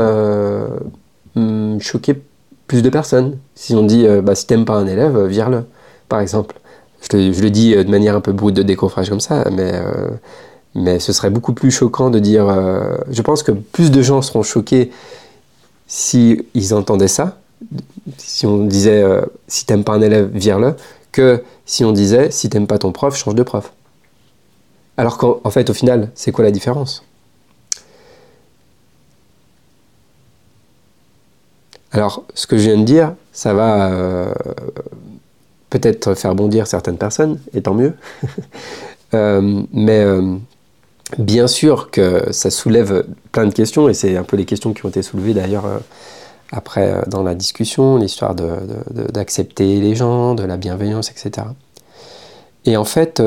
hmm, 1.34 1.78
choquer 1.80 2.20
plus 2.66 2.82
de 2.82 2.90
personnes. 2.90 3.38
Si 3.54 3.74
on 3.74 3.84
dit, 3.84 4.06
bah, 4.22 4.34
si 4.34 4.46
t'aimes 4.46 4.64
pas 4.64 4.74
un 4.74 4.86
élève, 4.86 5.26
vire-le, 5.26 5.64
par 6.08 6.20
exemple. 6.20 6.56
Je, 7.10 7.16
le 7.16 7.50
dis 7.50 7.74
de 7.74 7.90
manière 7.90 8.14
un 8.14 8.20
peu 8.20 8.32
brute 8.32 8.54
de 8.54 8.62
décoffrage 8.62 9.08
comme 9.08 9.20
ça, 9.20 9.44
mais, 9.50 9.72
mais 10.74 11.00
ce 11.00 11.12
serait 11.12 11.30
beaucoup 11.30 11.52
plus 11.52 11.70
choquant 11.70 12.10
de 12.10 12.18
dire. 12.18 12.46
je 13.10 13.22
pense 13.22 13.42
que 13.42 13.52
plus 13.52 13.90
de 13.90 14.02
gens 14.02 14.22
seront 14.22 14.42
choqués 14.42 14.92
si 15.88 16.46
ils 16.54 16.74
entendaient 16.74 17.08
ça, 17.08 17.38
si 18.18 18.46
on 18.46 18.64
disait 18.64 19.04
si 19.48 19.66
t'aimes 19.66 19.84
pas 19.84 19.94
un 19.94 20.00
élève, 20.00 20.30
vire-le, 20.32 20.76
que 21.10 21.42
si 21.66 21.84
on 21.84 21.92
disait 21.92 22.30
si 22.30 22.48
t'aimes 22.48 22.66
pas 22.66 22.78
ton 22.78 22.92
prof, 22.92 23.16
change 23.16 23.34
de 23.34 23.42
prof. 23.42 23.72
Alors 24.96 25.18
qu'en 25.18 25.50
fait, 25.50 25.70
au 25.70 25.74
final, 25.74 26.10
c'est 26.14 26.32
quoi 26.32 26.44
la 26.44 26.50
différence? 26.50 27.04
Alors, 31.92 32.24
ce 32.34 32.46
que 32.46 32.56
je 32.56 32.70
viens 32.70 32.78
de 32.78 32.84
dire, 32.84 33.14
ça 33.32 33.52
va 33.52 33.92
euh, 33.92 34.32
peut-être 35.68 36.14
faire 36.14 36.34
bondir 36.34 36.66
certaines 36.66 36.96
personnes, 36.96 37.38
et 37.54 37.62
tant 37.62 37.74
mieux. 37.74 37.94
Euh, 39.14 39.62
mais 39.74 39.98
euh, 39.98 40.36
bien 41.18 41.46
sûr 41.46 41.90
que 41.90 42.32
ça 42.32 42.50
soulève 42.50 43.04
plein 43.30 43.44
de 43.44 43.52
questions, 43.52 43.90
et 43.90 43.92
c'est 43.92 44.16
un 44.16 44.22
peu 44.22 44.38
les 44.38 44.46
questions 44.46 44.72
qui 44.72 44.86
ont 44.86 44.88
été 44.88 45.02
soulevées 45.02 45.34
d'ailleurs 45.34 45.66
après 46.50 47.02
dans 47.08 47.22
la 47.22 47.34
discussion, 47.34 47.98
l'histoire 47.98 48.34
d'accepter 48.34 49.82
les 49.82 49.94
gens, 49.94 50.34
de 50.34 50.44
la 50.44 50.56
bienveillance, 50.56 51.10
etc. 51.10 51.46
Et 52.64 52.78
en 52.78 52.86
fait, 52.86 53.22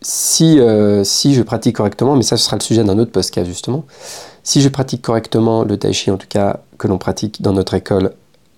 si, 0.00 0.58
si 1.04 1.34
je 1.34 1.42
pratique 1.42 1.76
correctement, 1.76 2.16
mais 2.16 2.22
ça 2.22 2.38
ce 2.38 2.44
sera 2.46 2.56
le 2.56 2.62
sujet 2.62 2.84
d'un 2.84 2.98
autre 2.98 3.12
podcast 3.12 3.46
justement, 3.46 3.84
si 4.46 4.60
je 4.62 4.68
pratique 4.68 5.02
correctement 5.02 5.64
le 5.64 5.76
tai 5.76 5.92
chi, 5.92 6.08
en 6.12 6.16
tout 6.18 6.28
cas 6.28 6.60
que 6.78 6.86
l'on 6.86 6.98
pratique 6.98 7.42
dans 7.42 7.52
notre 7.52 7.74
école, 7.74 8.12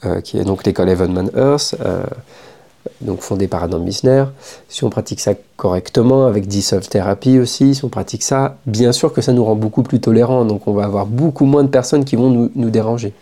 euh, 0.04 0.20
qui 0.20 0.36
est 0.36 0.44
donc 0.44 0.66
l'école 0.66 0.90
Evenman 0.90 1.30
Earth, 1.34 1.76
euh, 1.80 2.02
donc 3.00 3.22
fondée 3.22 3.48
par 3.48 3.62
Adam 3.62 3.78
Missner, 3.78 4.26
si 4.68 4.84
on 4.84 4.90
pratique 4.90 5.18
ça 5.18 5.32
correctement 5.56 6.26
avec 6.26 6.46
Dissolve 6.46 6.86
Therapy 6.86 7.38
aussi, 7.38 7.74
si 7.74 7.84
on 7.86 7.88
pratique 7.88 8.22
ça, 8.22 8.58
bien 8.66 8.92
sûr 8.92 9.14
que 9.14 9.22
ça 9.22 9.32
nous 9.32 9.42
rend 9.42 9.54
beaucoup 9.54 9.82
plus 9.82 9.98
tolérants, 9.98 10.44
donc 10.44 10.68
on 10.68 10.74
va 10.74 10.84
avoir 10.84 11.06
beaucoup 11.06 11.46
moins 11.46 11.64
de 11.64 11.70
personnes 11.70 12.04
qui 12.04 12.16
vont 12.16 12.28
nous, 12.28 12.70
déranger. 12.70 13.14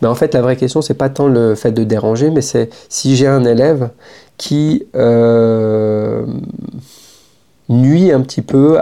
Mais 0.00 0.06
en 0.06 0.14
fait, 0.14 0.32
la 0.32 0.42
vraie 0.42 0.56
question, 0.56 0.82
c'est 0.82 0.94
pas 0.94 1.08
tant 1.08 1.26
le 1.26 1.56
fait 1.56 1.72
de 1.72 1.82
déranger, 1.82 2.30
mais 2.30 2.40
c'est 2.40 2.70
si 2.88 3.16
j'ai 3.16 3.26
un 3.26 3.44
élève 3.44 3.90
qui 4.36 4.86
euh, 4.94 6.24
nuit 7.68 8.12
un 8.12 8.20
petit 8.20 8.42
peu 8.42 8.78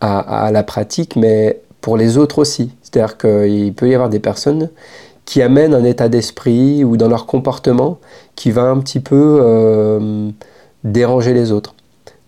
à, 0.00 0.50
la 0.52 0.62
pratique, 0.62 1.16
mais 1.16 1.60
pour 1.80 1.96
les 1.96 2.18
autres 2.18 2.38
aussi. 2.38 2.70
C'est-à-dire 2.82 3.16
qu'il 3.16 3.72
peut 3.74 3.88
y 3.88 3.94
avoir 3.94 4.08
des 4.08 4.18
personnes 4.18 4.70
qui 5.26 5.42
amènent 5.42 5.74
un 5.74 5.84
état 5.84 6.08
d'esprit 6.08 6.84
ou 6.84 6.96
dans 6.96 7.08
leur 7.08 7.26
comportement 7.26 7.98
qui 8.36 8.50
va 8.50 8.62
un 8.62 8.78
petit 8.78 9.00
peu 9.00 9.38
euh, 9.42 10.30
déranger 10.84 11.34
les 11.34 11.52
autres. 11.52 11.74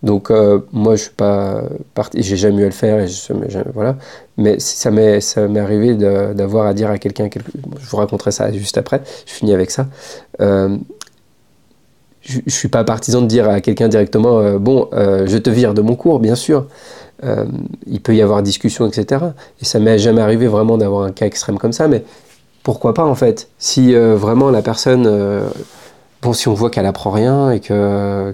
Donc 0.02 0.30
euh, 0.30 0.60
moi 0.72 0.94
je 0.94 1.02
suis 1.02 1.10
pas 1.10 1.62
parti, 1.94 2.22
j'ai 2.22 2.36
jamais 2.36 2.62
eu 2.62 2.64
à 2.64 2.68
le 2.68 2.72
faire 2.72 3.04
je, 3.08 3.58
voilà, 3.74 3.96
mais 4.36 4.60
ça 4.60 4.92
m'est 4.92 5.20
ça 5.20 5.48
m'est 5.48 5.58
arrivé 5.58 5.94
d'avoir 5.94 6.66
à 6.66 6.74
dire 6.74 6.88
à 6.88 6.98
quelqu'un, 6.98 7.28
je 7.34 7.90
vous 7.90 7.96
raconterai 7.96 8.30
ça 8.30 8.52
juste 8.52 8.78
après, 8.78 9.02
je 9.26 9.32
finis 9.32 9.54
avec 9.54 9.72
ça. 9.72 9.88
Euh, 10.40 10.76
je, 12.20 12.38
ne 12.44 12.50
suis 12.50 12.68
pas 12.68 12.84
partisan 12.84 13.22
de 13.22 13.26
dire 13.26 13.48
à 13.48 13.60
quelqu'un 13.60 13.88
directement 13.88 14.56
bon 14.58 14.88
je 14.92 15.36
te 15.36 15.50
vire 15.50 15.74
de 15.74 15.82
mon 15.82 15.96
cours 15.96 16.20
bien 16.20 16.36
sûr, 16.36 16.66
euh, 17.24 17.46
il 17.86 18.00
peut 18.00 18.14
y 18.14 18.22
avoir 18.22 18.42
discussion, 18.42 18.86
etc. 18.86 19.24
Et 19.60 19.64
ça 19.64 19.78
m'est 19.80 19.98
jamais 19.98 20.20
arrivé 20.20 20.46
vraiment 20.46 20.78
d'avoir 20.78 21.04
un 21.04 21.12
cas 21.12 21.26
extrême 21.26 21.58
comme 21.58 21.72
ça, 21.72 21.88
mais 21.88 22.04
pourquoi 22.62 22.94
pas 22.94 23.04
en 23.04 23.14
fait? 23.14 23.48
Si 23.58 23.94
euh, 23.94 24.16
vraiment 24.16 24.50
la 24.50 24.62
personne, 24.62 25.04
euh, 25.06 25.48
bon, 26.22 26.32
si 26.32 26.48
on 26.48 26.54
voit 26.54 26.70
qu'elle 26.70 26.86
apprend 26.86 27.10
rien 27.10 27.50
et 27.50 27.60
que 27.60 28.32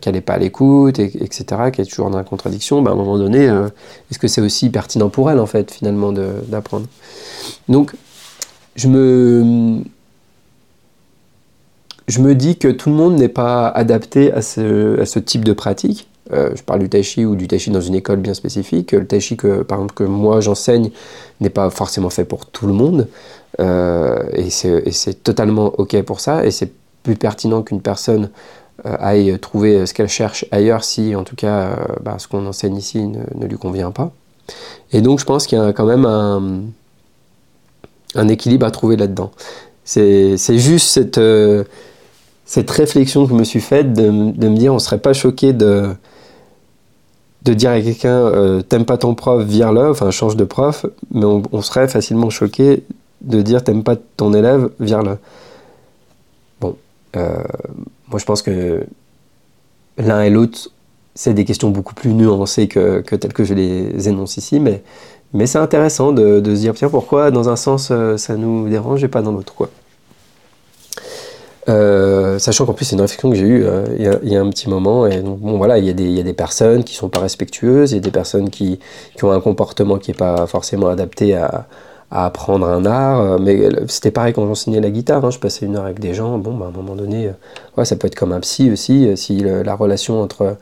qu'elle 0.00 0.14
n'est 0.14 0.20
pas 0.20 0.34
à 0.34 0.38
l'écoute, 0.38 0.98
et, 0.98 1.04
etc., 1.22 1.70
qu'elle 1.72 1.86
est 1.86 1.88
toujours 1.88 2.10
dans 2.10 2.18
la 2.18 2.24
contradiction, 2.24 2.82
ben, 2.82 2.90
à 2.90 2.94
un 2.94 2.96
moment 2.96 3.16
donné, 3.16 3.46
est-ce 4.10 4.18
que 4.18 4.28
c'est 4.28 4.42
aussi 4.42 4.70
pertinent 4.70 5.08
pour 5.08 5.30
elle 5.30 5.40
en 5.40 5.46
fait 5.46 5.70
finalement 5.70 6.12
d'apprendre? 6.12 6.86
Donc, 7.68 7.94
je 8.74 8.88
me 8.88 9.82
je 12.08 12.20
me 12.20 12.34
dis 12.34 12.56
que 12.58 12.68
tout 12.68 12.90
le 12.90 12.96
monde 12.96 13.16
n'est 13.16 13.28
pas 13.28 13.68
adapté 13.68 14.32
à 14.32 14.42
ce 14.42 15.18
type 15.18 15.44
de 15.44 15.52
pratique 15.54 16.08
euh, 16.32 16.50
je 16.54 16.62
parle 16.62 16.80
du 16.80 16.88
tai 16.88 17.02
chi 17.02 17.24
ou 17.24 17.36
du 17.36 17.46
tai 17.46 17.58
chi 17.58 17.70
dans 17.70 17.80
une 17.80 17.94
école 17.94 18.18
bien 18.18 18.34
spécifique. 18.34 18.92
Le 18.92 19.06
tai 19.06 19.20
chi 19.20 19.36
que, 19.36 19.62
par 19.62 19.78
exemple, 19.78 19.94
que 19.94 20.04
moi 20.04 20.40
j'enseigne 20.40 20.90
n'est 21.40 21.50
pas 21.50 21.70
forcément 21.70 22.10
fait 22.10 22.24
pour 22.24 22.46
tout 22.46 22.66
le 22.66 22.72
monde. 22.72 23.08
Euh, 23.60 24.22
et 24.32 24.50
c'est 24.50 25.22
totalement 25.22 25.72
OK 25.78 26.00
pour 26.02 26.20
ça. 26.20 26.44
Et 26.44 26.50
c'est 26.50 26.72
plus 27.02 27.16
pertinent 27.16 27.62
qu'une 27.62 27.80
personne 27.80 28.30
euh, 28.84 28.96
aille 28.98 29.38
trouver 29.38 29.86
ce 29.86 29.94
qu'elle 29.94 30.08
cherche 30.08 30.44
ailleurs 30.50 30.82
si, 30.82 31.14
en 31.14 31.22
tout 31.22 31.36
cas, 31.36 31.76
bah, 32.02 32.16
ce 32.18 32.26
qu'on 32.26 32.44
enseigne 32.46 32.76
ici 32.76 33.06
ne, 33.06 33.46
lui 33.46 33.56
convient 33.56 33.92
pas. 33.92 34.10
Et 34.92 35.00
donc, 35.00 35.20
je 35.20 35.24
pense 35.24 35.46
qu'il 35.46 35.58
y 35.58 35.60
a 35.60 35.72
quand 35.72 35.86
même 35.86 36.04
un, 36.04 38.28
équilibre 38.28 38.66
à 38.66 38.70
trouver 38.70 38.96
là-dedans. 38.96 39.30
C'est 39.84 40.58
juste 40.58 40.88
cette, 40.88 41.20
cette 42.44 42.70
réflexion 42.70 43.24
que 43.24 43.30
je 43.30 43.36
me 43.36 43.44
suis 43.44 43.60
faite 43.60 43.92
de, 43.92 44.32
de 44.32 44.48
me 44.48 44.56
dire 44.56 44.72
on 44.72 44.76
ne 44.76 44.80
serait 44.80 44.98
pas 44.98 45.12
choqué 45.12 45.52
de 45.52 45.94
de 47.46 47.54
dire 47.54 47.70
à 47.70 47.80
quelqu'un 47.80 48.26
euh, 48.26 48.60
t'aimes 48.60 48.84
pas 48.84 48.98
ton 48.98 49.14
prof, 49.14 49.42
vire-le, 49.44 49.88
enfin 49.88 50.10
change 50.10 50.36
de 50.36 50.44
prof, 50.44 50.84
mais 51.12 51.24
on, 51.24 51.62
serait 51.62 51.88
facilement 51.88 52.28
choqué 52.28 52.82
de 53.22 53.40
dire 53.40 53.62
t'aimes 53.62 53.84
pas 53.84 53.96
ton 54.16 54.34
élève, 54.34 54.70
vire-le. 54.80 55.16
Bon, 56.60 56.76
euh, 57.16 57.36
moi 58.08 58.18
je 58.18 58.24
pense 58.24 58.42
que 58.42 58.84
l'un 59.96 60.22
et 60.22 60.30
l'autre, 60.30 60.70
c'est 61.14 61.34
des 61.34 61.44
questions 61.44 61.70
beaucoup 61.70 61.94
plus 61.94 62.12
nuancées 62.12 62.66
que, 62.66 63.00
telles 63.00 63.32
que 63.32 63.44
je 63.44 63.54
les 63.54 64.08
énonce 64.08 64.36
ici, 64.36 64.58
mais, 64.58 64.82
mais 65.32 65.46
c'est 65.46 65.58
intéressant 65.58 66.10
de, 66.12 66.40
de, 66.40 66.54
se 66.54 66.60
dire 66.60 66.74
tiens 66.74 66.90
pourquoi 66.90 67.30
dans 67.30 67.48
un 67.48 67.56
sens 67.56 67.88
euh, 67.92 68.16
ça 68.16 68.36
nous 68.36 68.68
dérange 68.68 69.04
et 69.04 69.08
pas 69.08 69.22
dans 69.22 69.32
l'autre 69.32 69.54
quoi. 69.54 69.70
Euh, 71.68 72.38
sachant 72.38 72.64
qu'en 72.64 72.74
plus 72.74 72.84
c'est 72.84 72.94
une 72.94 73.00
réflexion 73.00 73.28
que 73.28 73.34
j'ai 73.34 73.46
eue 73.46 73.64
euh, 73.64 73.84
il, 74.22 74.32
y 74.32 74.36
a, 74.36 74.40
un 74.40 74.48
petit 74.50 74.68
moment 74.68 75.04
et 75.04 75.20
voilà 75.42 75.78
il 75.78 75.84
y, 75.84 75.90
a 75.90 76.22
des, 76.22 76.32
personnes 76.32 76.84
qui 76.84 76.94
sont 76.94 77.08
pas 77.08 77.18
respectueuses, 77.18 77.90
il 77.90 77.94
y 77.96 77.98
a 77.98 78.00
des 78.00 78.12
personnes 78.12 78.50
qui, 78.50 78.78
ont 79.20 79.32
un 79.32 79.40
comportement 79.40 79.98
qui 79.98 80.12
est 80.12 80.14
pas 80.14 80.46
forcément 80.46 80.88
adapté 80.88 81.34
à, 81.34 81.66
apprendre 82.08 82.68
un 82.68 82.86
art, 82.86 83.20
euh, 83.20 83.38
mais 83.40 83.68
c'était 83.88 84.12
pareil 84.12 84.32
quand 84.32 84.46
j'enseignais 84.46 84.80
la 84.80 84.90
guitare, 84.90 85.24
hein, 85.24 85.32
je 85.32 85.40
passais 85.40 85.66
une 85.66 85.76
heure 85.76 85.86
avec 85.86 85.98
des 85.98 86.14
gens, 86.14 86.38
bon 86.38 86.54
bah, 86.54 86.66
à 86.66 86.68
un 86.68 86.70
moment 86.70 86.94
donné, 86.94 87.32
ça 87.82 87.96
peut 87.96 88.06
être 88.06 88.14
comme 88.14 88.32
un 88.32 88.38
psy 88.38 88.70
aussi, 88.70 89.16
si 89.16 89.40
la 89.40 89.74
relation 89.74 90.22
entre 90.22 90.56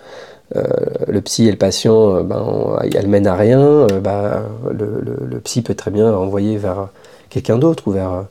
le 0.54 1.20
psy 1.20 1.46
et 1.49 1.50
le 1.50 1.58
patient, 1.58 2.23
ben, 2.23 2.78
elle 2.94 3.08
mène 3.08 3.26
à 3.26 3.34
rien, 3.34 3.87
bah, 4.02 4.44
le, 4.70 5.04
le, 5.04 5.40
psy 5.40 5.61
peut 5.61 5.75
très 5.75 5.90
bien 5.90 6.14
envoyer 6.14 6.56
vers 6.56 6.88
quelqu'un 7.28 7.58
d'autre 7.58 7.88
ou 7.88 7.90
vers 7.90 8.25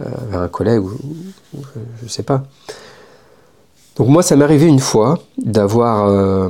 vers 0.00 0.40
un 0.40 0.48
collègue 0.48 0.82
ou, 0.82 0.92
je 1.54 2.04
ne 2.04 2.08
sais 2.08 2.22
pas. 2.22 2.44
Donc 3.96 4.08
moi, 4.08 4.22
ça 4.22 4.36
m'est 4.36 4.44
arrivé 4.44 4.66
une 4.66 4.78
fois 4.78 5.18
d'avoir 5.36 6.08
euh, 6.08 6.48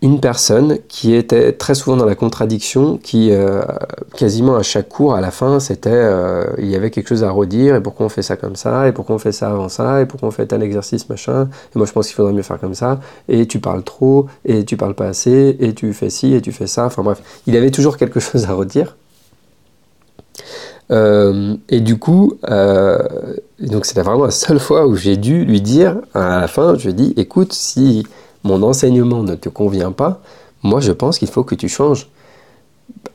une 0.00 0.18
personne 0.18 0.78
qui 0.88 1.14
était 1.14 1.52
très 1.52 1.74
souvent 1.74 1.96
dans 1.96 2.06
la 2.06 2.16
contradiction, 2.16 2.96
qui 2.96 3.30
euh, 3.30 3.62
quasiment 4.16 4.56
à 4.56 4.62
chaque 4.62 4.88
cours, 4.88 5.14
à 5.14 5.20
la 5.20 5.30
fin, 5.30 5.60
c'était 5.60 6.10
il 6.58 6.66
y 6.66 6.74
avait 6.74 6.90
quelque 6.90 7.08
chose 7.08 7.22
à 7.22 7.30
redire, 7.30 7.76
et 7.76 7.80
pourquoi 7.80 8.06
on 8.06 8.08
fait 8.08 8.22
ça 8.22 8.36
comme 8.36 8.56
ça, 8.56 8.88
et 8.88 8.92
pourquoi 8.92 9.14
on 9.14 9.18
fait 9.18 9.32
ça 9.32 9.50
avant 9.50 9.68
ça, 9.68 10.00
et 10.00 10.06
pourquoi 10.06 10.28
on 10.28 10.32
fait 10.32 10.46
tel 10.46 10.62
exercice, 10.62 11.08
machin, 11.08 11.48
et 11.74 11.78
moi 11.78 11.86
je 11.86 11.92
pense 11.92 12.08
qu'il 12.08 12.16
faudrait 12.16 12.32
mieux 12.32 12.42
faire 12.42 12.58
comme 12.58 12.74
ça, 12.74 12.98
et 13.28 13.46
tu 13.46 13.60
parles 13.60 13.84
trop, 13.84 14.26
et 14.44 14.64
tu 14.64 14.76
parles 14.76 14.94
pas 14.94 15.06
assez, 15.06 15.56
et 15.60 15.74
tu 15.74 15.92
fais 15.92 16.10
ci, 16.10 16.34
et 16.34 16.40
tu 16.40 16.50
fais 16.50 16.66
ça, 16.66 16.86
enfin 16.86 17.02
bref, 17.02 17.22
il 17.46 17.56
avait 17.56 17.70
toujours 17.70 17.96
quelque 17.96 18.18
chose 18.20 18.44
à 18.46 18.54
redire. 18.54 18.96
Euh, 20.90 21.56
et 21.68 21.80
du 21.80 21.98
coup, 21.98 22.34
euh, 22.50 22.98
donc 23.60 23.86
c'était 23.86 24.02
vraiment 24.02 24.24
la 24.24 24.30
seule 24.30 24.58
fois 24.58 24.86
où 24.86 24.96
j'ai 24.96 25.16
dû 25.16 25.44
lui 25.44 25.60
dire, 25.60 25.96
à 26.14 26.40
la 26.40 26.48
fin, 26.48 26.76
je 26.76 26.84
lui 26.84 26.90
ai 26.90 26.94
dit, 26.94 27.14
écoute, 27.16 27.52
si 27.52 28.06
mon 28.44 28.62
enseignement 28.62 29.22
ne 29.22 29.34
te 29.34 29.48
convient 29.48 29.92
pas, 29.92 30.20
moi 30.62 30.80
je 30.80 30.92
pense 30.92 31.18
qu'il 31.18 31.28
faut 31.28 31.44
que 31.44 31.54
tu 31.54 31.68
changes. 31.68 32.08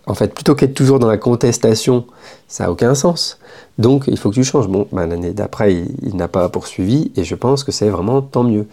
En 0.05 0.13
fait, 0.13 0.33
plutôt 0.33 0.55
qu'être 0.55 0.73
toujours 0.73 0.99
dans 0.99 1.07
la 1.07 1.17
contestation, 1.17 2.05
ça 2.47 2.63
n'a 2.63 2.71
aucun 2.71 2.95
sens. 2.95 3.37
Donc 3.77 4.05
il 4.07 4.17
faut 4.17 4.29
que 4.29 4.35
tu 4.35 4.43
changes. 4.43 4.67
Bon, 4.67 4.87
ben, 4.91 5.07
l'année 5.07 5.31
d'après, 5.31 5.73
il, 5.73 6.15
n'a 6.15 6.27
pas 6.27 6.49
poursuivi, 6.49 7.11
et 7.15 7.23
je 7.23 7.35
pense 7.35 7.63
que 7.63 7.71
c'est 7.71 7.89
vraiment 7.89 8.21
tant 8.21 8.43
mieux. 8.43 8.67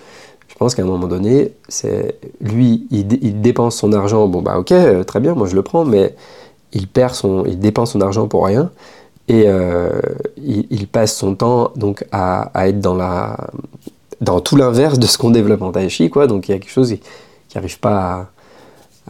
Je 0.48 0.54
pense 0.54 0.74
qu'à 0.74 0.82
un 0.82 0.86
moment 0.86 1.08
donné, 1.08 1.52
c'est 1.68 2.16
lui, 2.40 2.86
il, 2.90 3.12
il, 3.22 3.40
dépense 3.40 3.76
son 3.76 3.92
argent. 3.92 4.28
Bon, 4.28 4.40
bah 4.40 4.58
ok, 4.58 4.72
très 5.06 5.20
bien, 5.20 5.34
moi 5.34 5.48
je 5.48 5.56
le 5.56 5.62
prends, 5.62 5.84
mais 5.84 6.14
il 6.74 6.88
perd 6.88 7.14
son, 7.14 7.44
il 7.46 7.58
dépense 7.58 7.92
son 7.92 8.00
argent 8.00 8.28
pour 8.28 8.46
rien 8.46 8.70
et 9.28 9.44
euh, 9.46 9.90
il, 10.36 10.86
passe 10.86 11.16
son 11.16 11.34
temps 11.34 11.72
donc 11.76 12.04
à, 12.12 12.50
être 12.68 12.80
dans 12.80 12.94
la, 12.94 13.36
dans 14.20 14.40
tout 14.40 14.56
l'inverse 14.56 14.98
de 14.98 15.06
ce 15.06 15.16
qu'on 15.16 15.30
développe 15.30 15.62
en 15.62 15.72
tai 15.72 15.88
chi 15.88 16.10
quoi. 16.10 16.26
Donc 16.26 16.48
il 16.48 16.52
y 16.52 16.54
a 16.54 16.58
quelque 16.58 16.70
chose 16.70 16.90
qui 16.90 17.56
n'arrive 17.56 17.78
pas 17.78 18.28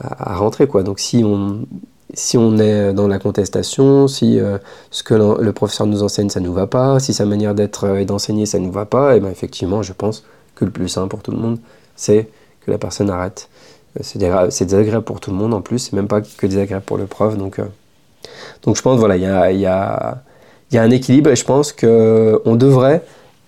à, 0.01 0.35
rentrer 0.37 0.69
quoi. 0.69 0.85
Donc 0.85 1.01
si 1.01 1.25
on, 1.25 1.67
si 2.13 2.39
on 2.39 2.59
est 2.59 2.93
dans 2.93 3.09
la 3.09 3.19
contestation, 3.19 4.07
si 4.07 4.39
ce 4.91 5.03
que 5.03 5.15
le 5.15 5.53
professeur 5.53 5.89
nous 5.89 6.05
enseigne, 6.05 6.31
ça 6.31 6.39
ne 6.39 6.47
nous 6.47 6.55
va 6.55 6.69
pas, 6.69 7.01
si 7.01 7.13
sa 7.13 7.27
manière 7.27 7.57
d'être 7.57 7.97
et 7.97 8.05
d'enseigner, 8.05 8.47
ça 8.47 8.61
ne 8.61 8.67
nous 8.67 8.73
va 8.73 8.85
pas, 8.85 9.17
et 9.17 9.21
bien 9.21 9.31
effectivement, 9.31 9.83
je 9.83 9.93
pense 9.93 10.25
que 10.55 10.65
le 10.65 10.71
plus 10.71 10.89
simple 10.89 11.09
pour 11.09 11.23
tout 11.23 11.33
le 11.33 11.39
monde, 11.39 11.59
c'est 11.97 12.29
que 12.65 12.71
la 12.71 12.79
personne 12.79 13.11
arrête. 13.11 13.49
C'est 14.01 14.19
désagréable 14.19 15.05
pour 15.05 15.21
tout 15.21 15.31
le 15.31 15.37
monde 15.37 15.55
en 15.55 15.61
plus, 15.61 15.79
c'est 15.79 15.93
même 15.93 16.09
pas 16.09 16.21
que 16.21 16.47
désagréable 16.47 16.85
pour 16.85 16.97
le 16.97 17.07
prof. 17.07 17.37
Donc, 17.37 17.61
donc 18.63 18.77
je 18.77 18.83
pense, 18.83 18.99
voilà, 18.99 19.17
il 19.17 19.23
y 19.23 19.27
a, 19.27 19.53
y, 19.53 19.61
y 19.61 19.67
a, 20.79 20.83
un 20.83 20.91
équilibre 20.91 21.31
et 21.31 21.37
je 21.37 21.45
pense 21.45 21.73
qu'on 21.73 22.57
devrait 22.57 23.03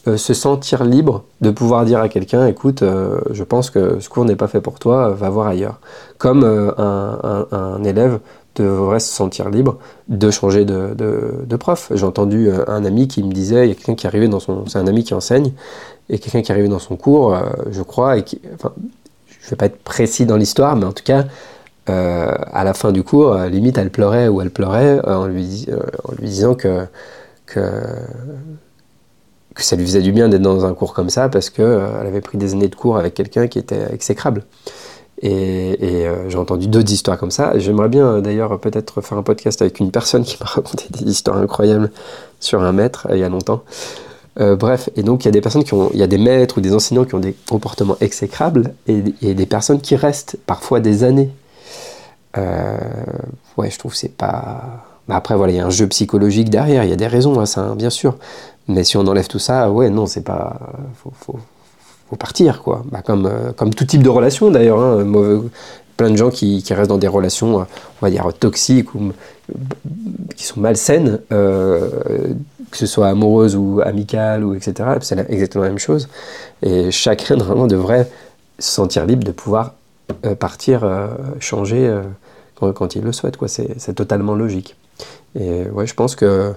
euh, 0.09 0.17
se 0.17 0.35
sentir 0.35 0.85
libre 0.85 1.25
de 1.41 1.51
pouvoir 1.51 1.85
dire 1.85 1.99
à 1.99 2.09
quelqu'un 2.09 2.47
écoute, 2.47 2.83
euh, 2.83 3.19
je 3.33 3.43
pense 3.43 3.71
que 3.71 3.99
ce 3.99 4.09
cours 4.09 4.25
n'est 4.25 4.37
pas 4.37 4.47
fait 4.47 4.61
pour 4.61 4.79
toi, 4.79 5.09
va 5.11 5.31
voir 5.31 5.49
ailleurs. 5.49 5.81
Comme 6.17 6.45
euh, 6.45 6.71
un, 6.79 7.83
élève 7.83 8.21
devrait 8.55 9.01
se 9.01 9.13
sentir 9.13 9.51
libre 9.51 9.79
de 10.07 10.31
changer 10.31 10.65
de, 10.65 10.95
de, 10.95 11.57
prof. 11.57 11.91
J'ai 11.93 12.07
entendu 12.07 12.51
un 12.69 12.85
ami 12.85 13.09
qui 13.09 13.23
me 13.25 13.33
disait 13.33 13.67
il 13.67 13.69
y 13.69 13.73
a 13.73 13.75
quelqu'un 13.75 13.97
qui 13.97 14.07
arrivait 14.07 14.29
dans 14.29 14.41
son. 14.41 14.67
C'est 14.67 14.79
un 14.79 14.87
ami 14.87 15.03
qui 15.03 15.13
enseigne, 15.13 15.53
et 16.09 16.19
quelqu'un 16.19 16.41
qui 16.41 16.53
arrivait 16.53 16.69
dans 16.69 16.79
son 16.79 16.97
cours, 16.97 17.37
je 17.71 17.83
crois, 17.83 18.17
et 18.17 18.23
qui. 18.23 18.41
Je 19.47 19.49
ne 19.49 19.51
vais 19.51 19.57
pas 19.57 19.67
être 19.67 19.83
précis 19.83 20.27
dans 20.27 20.37
l'histoire, 20.37 20.77
mais 20.77 20.85
en 20.85 20.93
tout 20.93 21.05
cas, 21.05 21.25
à 21.87 22.65
la 22.65 22.75
fin 22.75 22.91
du 22.91 23.05
cours, 23.05 23.37
limite, 23.37 23.79
elle 23.79 23.91
pleurait 23.91 24.27
ou 24.27 24.41
elle 24.41 24.51
pleurait 24.51 25.01
en, 25.07 25.27
lui, 25.27 25.67
en 26.05 26.13
lui 26.13 26.27
disant 26.29 26.55
que, 26.57 26.87
ça 29.63 29.77
lui 29.77 29.85
faisait 29.85 30.03
du 30.03 30.13
bien 30.13 30.29
d'être 30.29 30.43
dans 30.43 30.67
un 30.67 30.75
cours 30.75 30.95
comme 30.95 31.11
ça 31.11 31.29
parce 31.29 31.51
qu'elle 31.51 31.65
euh, 31.65 32.01
avait 32.01 32.21
pris 32.21 32.39
des 32.39 32.53
années 32.53 32.69
de 32.69 32.75
cours 32.75 32.99
avec 32.99 33.15
quelqu'un 33.15 33.47
qui 33.49 33.59
était 33.59 33.87
exécrable. 33.93 34.45
Et, 35.23 35.77
euh, 35.83 36.29
j'ai 36.29 36.37
entendu 36.37 36.69
d'autres 36.69 36.93
histoires 36.93 37.19
comme 37.19 37.31
ça. 37.31 37.59
J'aimerais 37.59 37.89
bien 37.89 38.07
euh, 38.07 38.21
d'ailleurs 38.21 38.61
peut-être 38.61 39.01
faire 39.01 39.17
un 39.17 39.23
podcast 39.23 39.63
avec 39.63 39.81
une 39.81 39.91
personne 39.91 40.25
qui 40.25 40.37
m'a 40.41 40.47
raconté 40.51 40.87
des 40.91 41.11
histoires 41.11 41.39
incroyables 41.39 41.91
sur 42.39 42.63
un 42.63 42.73
maître 42.73 43.07
il 43.13 43.19
y 43.19 43.25
a 43.25 43.29
longtemps. 43.29 43.63
Bref, 44.39 44.91
et 44.97 45.03
donc 45.03 45.25
il 45.25 45.29
y 45.29 45.31
a 45.31 45.33
des 45.33 45.41
personnes 45.41 45.65
qui 45.65 45.75
ont, 45.75 45.91
il 45.93 45.99
y 45.99 46.03
a 46.03 46.07
des 46.07 46.19
maîtres 46.19 46.59
ou 46.59 46.61
des 46.61 46.75
enseignants 46.75 47.05
qui 47.05 47.15
ont 47.15 47.21
des 47.21 47.35
comportements 47.49 47.97
exécrables 48.01 48.75
et, 48.87 49.01
des 49.35 49.47
personnes 49.47 49.81
qui 49.81 49.97
restent 49.97 50.37
parfois 50.47 50.81
des 50.81 51.05
années. 51.05 51.31
ouais, 52.37 53.71
je 53.71 53.79
trouve 53.79 53.95
c'est 53.95 54.15
pas. 54.17 54.85
Bah, 55.09 55.17
après 55.17 55.37
voilà, 55.37 55.53
il 55.53 55.57
y 55.57 55.61
a 55.61 55.67
un 55.67 55.71
jeu 55.71 55.87
psychologique 55.87 56.51
derrière, 56.51 56.85
il 56.85 56.91
y 56.91 56.93
a 56.93 56.97
des 56.97 57.07
raisons 57.07 57.45
ça, 57.47 57.61
hein, 57.63 57.77
bien 57.77 57.91
sûr. 57.91 58.17
Mais 58.69 58.85
si 58.85 58.97
on 58.97 59.07
enlève 59.07 59.29
tout 59.29 59.39
ça, 59.39 59.71
ouais, 59.71 59.91
non, 59.91 60.07
c'est 60.07 60.23
pas. 60.25 60.59
Faut, 61.21 62.17
partir, 62.17 62.63
quoi. 62.63 62.85
Bah, 62.91 63.03
comme, 63.05 63.27
euh, 63.27 63.53
comme 63.53 63.75
tout 63.75 63.85
type 63.85 64.03
de 64.03 64.09
relation, 64.09 64.51
d'ailleurs. 64.51 64.81
Hein, 64.81 65.05
plein 65.97 66.11
de 66.11 66.17
gens 66.17 66.31
qui, 66.31 66.63
restent 66.71 66.91
dans 66.91 66.99
des 66.99 67.09
relations, 67.09 67.61
euh, 67.61 67.65
on 68.01 68.07
va 68.07 68.11
dire, 68.11 68.31
toxiques 68.39 68.95
ou 68.95 69.13
qui 70.37 70.45
sont 70.45 70.61
malsaines, 70.61 71.21
euh, 71.33 71.89
que 72.71 72.77
ce 72.77 72.87
soit 72.87 73.09
amoureuses 73.09 73.57
ou 73.57 73.81
amicales, 73.85 74.45
ou 74.45 74.55
etc. 74.55 74.91
C'est 75.01 75.19
exactement 75.31 75.65
la 75.65 75.71
même 75.71 75.79
chose. 75.79 76.09
Et 76.63 76.91
chacun, 76.91 77.37
vraiment, 77.39 77.67
devrait 77.67 78.09
se 78.59 78.71
sentir 78.71 79.07
libre 79.07 79.25
de 79.25 79.33
pouvoir 79.33 79.75
partir, 80.39 80.89
changer 81.41 81.95
quand, 82.55 82.73
quand, 82.73 82.95
il 82.97 83.03
le 83.03 83.13
souhaite. 83.13 83.37
C'est 83.47 83.95
totalement 83.95 84.35
logique. 84.35 84.77
Et 85.39 85.65
ouais, 85.69 85.87
je 85.87 85.95
pense 85.95 86.17
que 86.17 86.55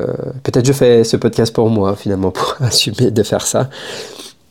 euh, 0.00 0.06
peut-être 0.42 0.66
je 0.66 0.72
fais 0.72 1.04
ce 1.04 1.16
podcast 1.16 1.54
pour 1.54 1.68
moi, 1.68 1.96
finalement, 1.96 2.30
pour 2.32 2.56
assumer 2.60 3.10
de 3.10 3.22
faire 3.22 3.46
ça. 3.46 3.68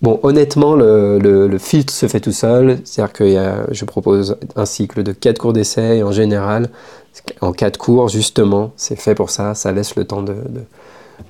Bon, 0.02 0.20
honnêtement, 0.24 0.74
le, 0.74 1.20
le, 1.20 1.58
filtre 1.60 1.94
se 1.94 2.08
fait 2.08 2.20
tout 2.20 2.32
seul. 2.32 2.80
C'est-à-dire 2.84 3.14
que 3.14 3.74
je 3.74 3.86
propose 3.86 4.36
un 4.56 4.66
cycle 4.66 5.04
de 5.04 5.12
4 5.12 5.38
cours 5.38 5.54
d'essai 5.54 5.98
et 5.98 6.04
en 6.04 6.12
général, 6.12 6.70
en 7.42 7.52
4 7.52 7.78
cours, 7.78 8.10
justement, 8.10 8.72
c'est 8.78 8.96
fait 8.96 9.16
pour 9.16 9.30
ça. 9.30 9.56
Ça 9.56 9.72
laisse 9.72 9.96
le 9.96 10.06
temps 10.06 10.22
de, 10.22 10.34
de, 10.34 10.64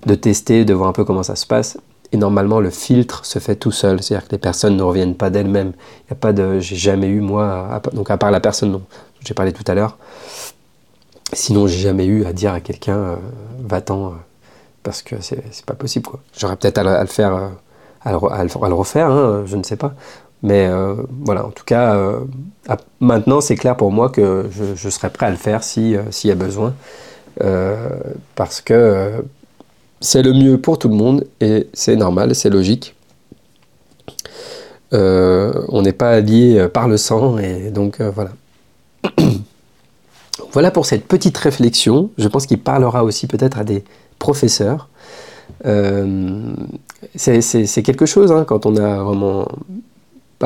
de, 0.05 0.15
tester, 0.15 0.65
de 0.65 0.73
voir 0.73 0.89
un 0.89 0.93
peu 0.93 1.05
comment 1.05 1.23
ça 1.23 1.35
se 1.35 1.45
passe. 1.45 1.77
Et 2.11 2.17
normalement, 2.17 2.59
le 2.59 2.69
filtre 2.69 3.25
se 3.25 3.39
fait 3.39 3.55
tout 3.55 3.71
seul. 3.71 4.03
C'est-à-dire 4.03 4.27
que 4.27 4.33
les 4.33 4.37
personnes 4.37 4.75
ne 4.75 4.83
reviennent 4.83 5.15
pas 5.15 5.29
d'elles-mêmes. 5.29 5.73
Il 5.75 6.11
n'y 6.11 6.13
a 6.13 6.15
pas 6.15 6.33
de. 6.33 6.59
J'ai 6.59 6.75
jamais 6.75 7.07
eu, 7.07 7.21
moi, 7.21 7.81
donc 7.93 8.11
à 8.11 8.17
part 8.17 8.31
la 8.31 8.39
personne 8.39 8.71
dont 8.73 8.83
j'ai 9.25 9.33
parlé 9.33 9.53
tout 9.53 9.63
à 9.67 9.73
l'heure, 9.73 9.97
Sinon, 11.33 11.67
j'ai 11.67 11.77
jamais 11.77 12.05
eu 12.05 12.25
à 12.25 12.33
dire 12.33 12.53
à 12.53 12.59
quelqu'un 12.59 12.97
euh, 12.97 13.15
va-t'en, 13.59 14.07
euh, 14.07 14.15
parce 14.83 15.01
que 15.01 15.15
c'est 15.21 15.65
pas 15.65 15.75
possible. 15.75 16.05
quoi. 16.05 16.19
J'aurais 16.37 16.57
peut-être 16.57 16.79
à, 16.79 17.01
le 17.01 17.07
faire, 17.07 17.33
euh, 17.33 17.49
à, 18.03 18.11
le, 18.43 18.73
refaire, 18.73 19.09
hein, 19.09 19.43
je 19.45 19.55
ne 19.55 19.63
sais 19.63 19.77
pas. 19.77 19.93
Mais 20.43 20.69
voilà, 21.23 21.45
en 21.45 21.51
tout 21.51 21.63
cas, 21.63 21.95
maintenant, 22.99 23.41
c'est 23.41 23.55
clair 23.55 23.77
pour 23.77 23.91
moi 23.91 24.09
que 24.09 24.47
je, 24.51 24.75
je, 24.75 24.89
serais 24.89 25.11
prêt 25.11 25.27
à 25.27 25.29
le 25.29 25.35
faire 25.35 25.63
s'il 25.63 26.01
y 26.23 26.31
a 26.31 26.35
besoin. 26.35 26.73
parce 28.35 28.61
que 28.61 29.23
c'est 29.99 30.23
le 30.23 30.33
mieux 30.33 30.59
pour 30.59 30.79
tout 30.79 30.89
le 30.89 30.95
monde 30.95 31.25
et 31.41 31.67
c'est 31.73 31.95
normal, 31.95 32.33
c'est 32.33 32.49
logique. 32.49 32.95
on 34.91 35.81
n'est 35.83 35.93
pas 35.93 36.19
lié 36.21 36.67
par 36.73 36.87
le 36.87 36.97
sang 36.97 37.37
et 37.37 37.69
donc 37.69 38.01
voilà. 38.01 38.31
Voilà 40.51 40.71
pour 40.71 40.85
cette 40.85 41.07
petite 41.07 41.37
réflexion. 41.37 42.11
Je 42.17 42.27
pense 42.27 42.45
qu'il 42.45 42.59
parlera 42.59 43.03
aussi 43.03 43.27
peut-être 43.27 43.57
à 43.57 43.63
des 43.63 43.83
professeurs. 44.19 44.89
Euh, 45.65 46.53
c'est 47.15 47.83
quelque 47.83 48.05
chose 48.05 48.31
hein, 48.31 48.45
quand 48.45 48.65
on 48.65 48.75
a 48.77 49.03
vraiment 49.03 49.47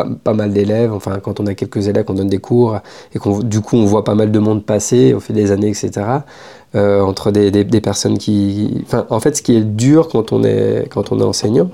pas, 0.04 0.34
mal 0.34 0.52
d'élèves, 0.54 0.94
enfin 0.94 1.20
quand 1.20 1.40
on 1.40 1.48
a 1.48 1.54
quelques 1.54 1.88
élèves, 1.88 2.04
qu'on 2.04 2.14
donne 2.14 2.30
des 2.30 2.40
cours 2.40 2.80
et 3.14 3.20
qu'on 3.20 3.40
du 3.40 3.62
coup 3.62 3.78
on 3.78 3.86
voit 3.86 4.04
pas 4.04 4.16
mal 4.16 4.32
de 4.32 4.40
monde 4.40 4.66
passer 4.66 5.14
au 5.14 5.20
fil 5.20 5.36
des 5.36 5.52
années, 5.52 5.70
etc. 5.70 5.92
Euh, 6.76 7.02
entre 7.02 7.32
des, 7.32 7.82
personnes 7.82 8.18
qui, 8.18 8.82
enfin 8.84 9.06
en 9.10 9.20
fait 9.20 9.38
ce 9.38 9.42
qui 9.42 9.56
est 9.56 9.62
dur 9.62 10.10
quand 10.10 10.34
on 10.34 10.44
est 10.44 10.88
quand 10.90 11.12
on 11.12 11.20
est 11.20 11.24
enseignant, 11.24 11.70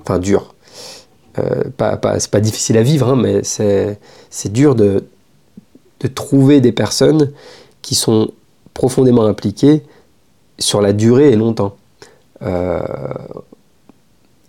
enfin 0.00 0.18
dur, 0.18 0.54
euh, 1.38 1.64
pas, 1.76 1.96
pas 1.96 2.20
c'est 2.20 2.30
pas 2.30 2.40
difficile 2.40 2.78
à 2.78 2.82
vivre, 2.82 3.08
hein, 3.08 3.16
mais 3.16 3.42
c'est 3.42 3.98
dur 4.52 4.74
de 4.74 5.04
de 6.00 6.08
trouver 6.08 6.60
des 6.60 6.72
personnes 6.72 7.32
qui 7.82 7.94
sont 7.94 8.30
profondément 8.74 9.24
impliqués 9.24 9.82
sur 10.58 10.80
la 10.80 10.92
durée 10.92 11.30
et 11.30 11.36
longtemps. 11.36 11.76
Euh, 12.42 12.80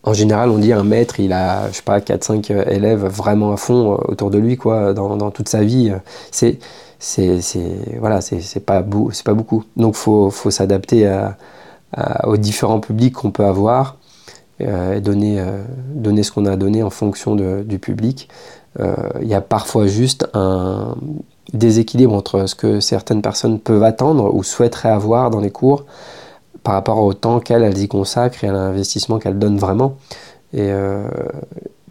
en 0.05 0.13
général, 0.13 0.49
on 0.49 0.57
dit 0.57 0.71
un 0.71 0.83
maître, 0.83 1.19
il 1.19 1.33
a, 1.33 1.69
je 1.69 1.77
sais 1.77 1.81
pas, 1.81 1.99
4-5 1.99 2.69
élèves 2.69 3.05
vraiment 3.05 3.51
à 3.51 3.57
fond 3.57 3.93
euh, 3.93 3.97
autour 4.07 4.31
de 4.31 4.37
lui, 4.37 4.55
quoi, 4.57 4.93
dans, 4.93 5.31
toute 5.31 5.49
sa 5.49 5.63
vie. 5.63 5.91
C'est, 6.31 6.59
c'est, 6.99 7.39
voilà, 7.99 8.21
c'est, 8.21 8.59
pas, 8.65 8.83
c'est 9.11 9.25
pas 9.25 9.33
beaucoup. 9.33 9.63
Donc, 9.75 9.95
faut, 9.95 10.29
faut 10.29 10.51
s'adapter 10.51 11.11
aux 12.23 12.37
différents 12.37 12.79
publics 12.79 13.13
qu'on 13.13 13.31
peut 13.31 13.45
avoir 13.45 13.97
euh, 14.61 14.95
et 14.95 15.01
donner, 15.01 15.43
donner 15.93 16.23
ce 16.23 16.31
qu'on 16.31 16.45
a 16.45 16.55
donné 16.55 16.83
en 16.83 16.89
fonction 16.89 17.35
du 17.35 17.79
public. 17.79 18.29
Il 18.79 19.27
y 19.27 19.33
a 19.33 19.41
parfois 19.41 19.87
juste 19.87 20.27
un, 20.33 20.95
déséquilibre 21.53 22.13
entre 22.13 22.47
ce 22.47 22.55
que 22.55 22.79
certaines 22.79 23.21
personnes 23.21 23.59
peuvent 23.59 23.83
attendre 23.83 24.33
ou 24.33 24.43
souhaiteraient 24.43 24.89
avoir 24.89 25.29
dans 25.29 25.39
les 25.39 25.51
cours 25.51 25.85
par 26.63 26.73
rapport 26.73 26.99
au 26.99 27.13
temps 27.13 27.39
qu'elles 27.39 27.77
y 27.77 27.87
consacrent 27.87 28.43
et 28.43 28.47
à 28.47 28.51
l'investissement 28.51 29.19
qu'elles 29.19 29.39
donnent 29.39 29.57
vraiment. 29.57 29.97
Et 30.53 30.71
euh, 30.71 31.07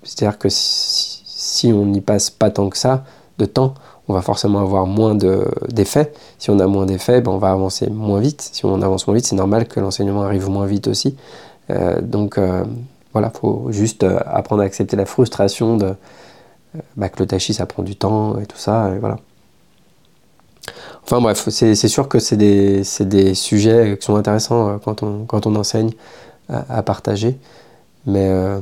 c'est-à-dire 0.02 0.38
que 0.38 0.48
si, 0.50 1.72
on 1.72 1.86
n'y 1.86 2.00
passe 2.00 2.30
pas 2.30 2.50
tant 2.50 2.68
que 2.68 2.78
ça 2.78 3.04
de 3.38 3.44
temps, 3.44 3.74
on 4.08 4.14
va 4.14 4.22
forcément 4.22 4.60
avoir 4.60 4.86
moins 4.86 5.14
d'effets. 5.14 6.12
si 6.38 6.50
on 6.50 6.58
a 6.58 6.66
moins 6.66 6.86
d'effets, 6.86 7.20
ben 7.20 7.32
on 7.32 7.38
va 7.38 7.50
avancer 7.50 7.88
moins 7.88 8.20
vite. 8.20 8.50
Si 8.52 8.64
on 8.64 8.82
avance 8.82 9.06
moins 9.06 9.16
vite, 9.16 9.26
c'est 9.26 9.36
normal 9.36 9.66
que 9.66 9.80
l'enseignement 9.80 10.22
arrive 10.22 10.48
moins 10.50 10.66
vite 10.66 10.88
aussi. 10.88 11.16
Euh, 11.70 12.00
donc 12.00 12.36
euh, 12.36 12.64
voilà, 13.12 13.30
il 13.34 13.38
faut 13.38 13.66
juste 13.70 14.04
apprendre 14.04 14.62
à 14.62 14.64
accepter 14.66 14.96
la 14.96 15.06
frustration 15.06 15.76
de 15.76 15.94
bah, 16.96 17.08
que 17.08 17.20
le 17.20 17.26
tachis 17.26 17.54
ça 17.54 17.66
prend 17.66 17.82
du 17.82 17.96
temps 17.96 18.38
et 18.38 18.46
tout 18.46 18.58
ça. 18.58 18.92
Voilà. 19.00 19.18
Enfin 21.04 21.20
bref, 21.20 21.48
c'est 21.50 21.74
sûr 21.74 22.08
que 22.08 22.18
c'est 22.18 22.36
des, 22.36 23.34
sujets 23.34 23.96
qui 23.98 24.06
sont 24.06 24.16
intéressants 24.16 24.68
euh, 24.68 24.76
quand 24.78 25.46
on, 25.46 25.54
enseigne 25.56 25.90
à, 26.48 26.82
partager. 26.82 27.36
Mais 28.06 28.28
euh, 28.30 28.60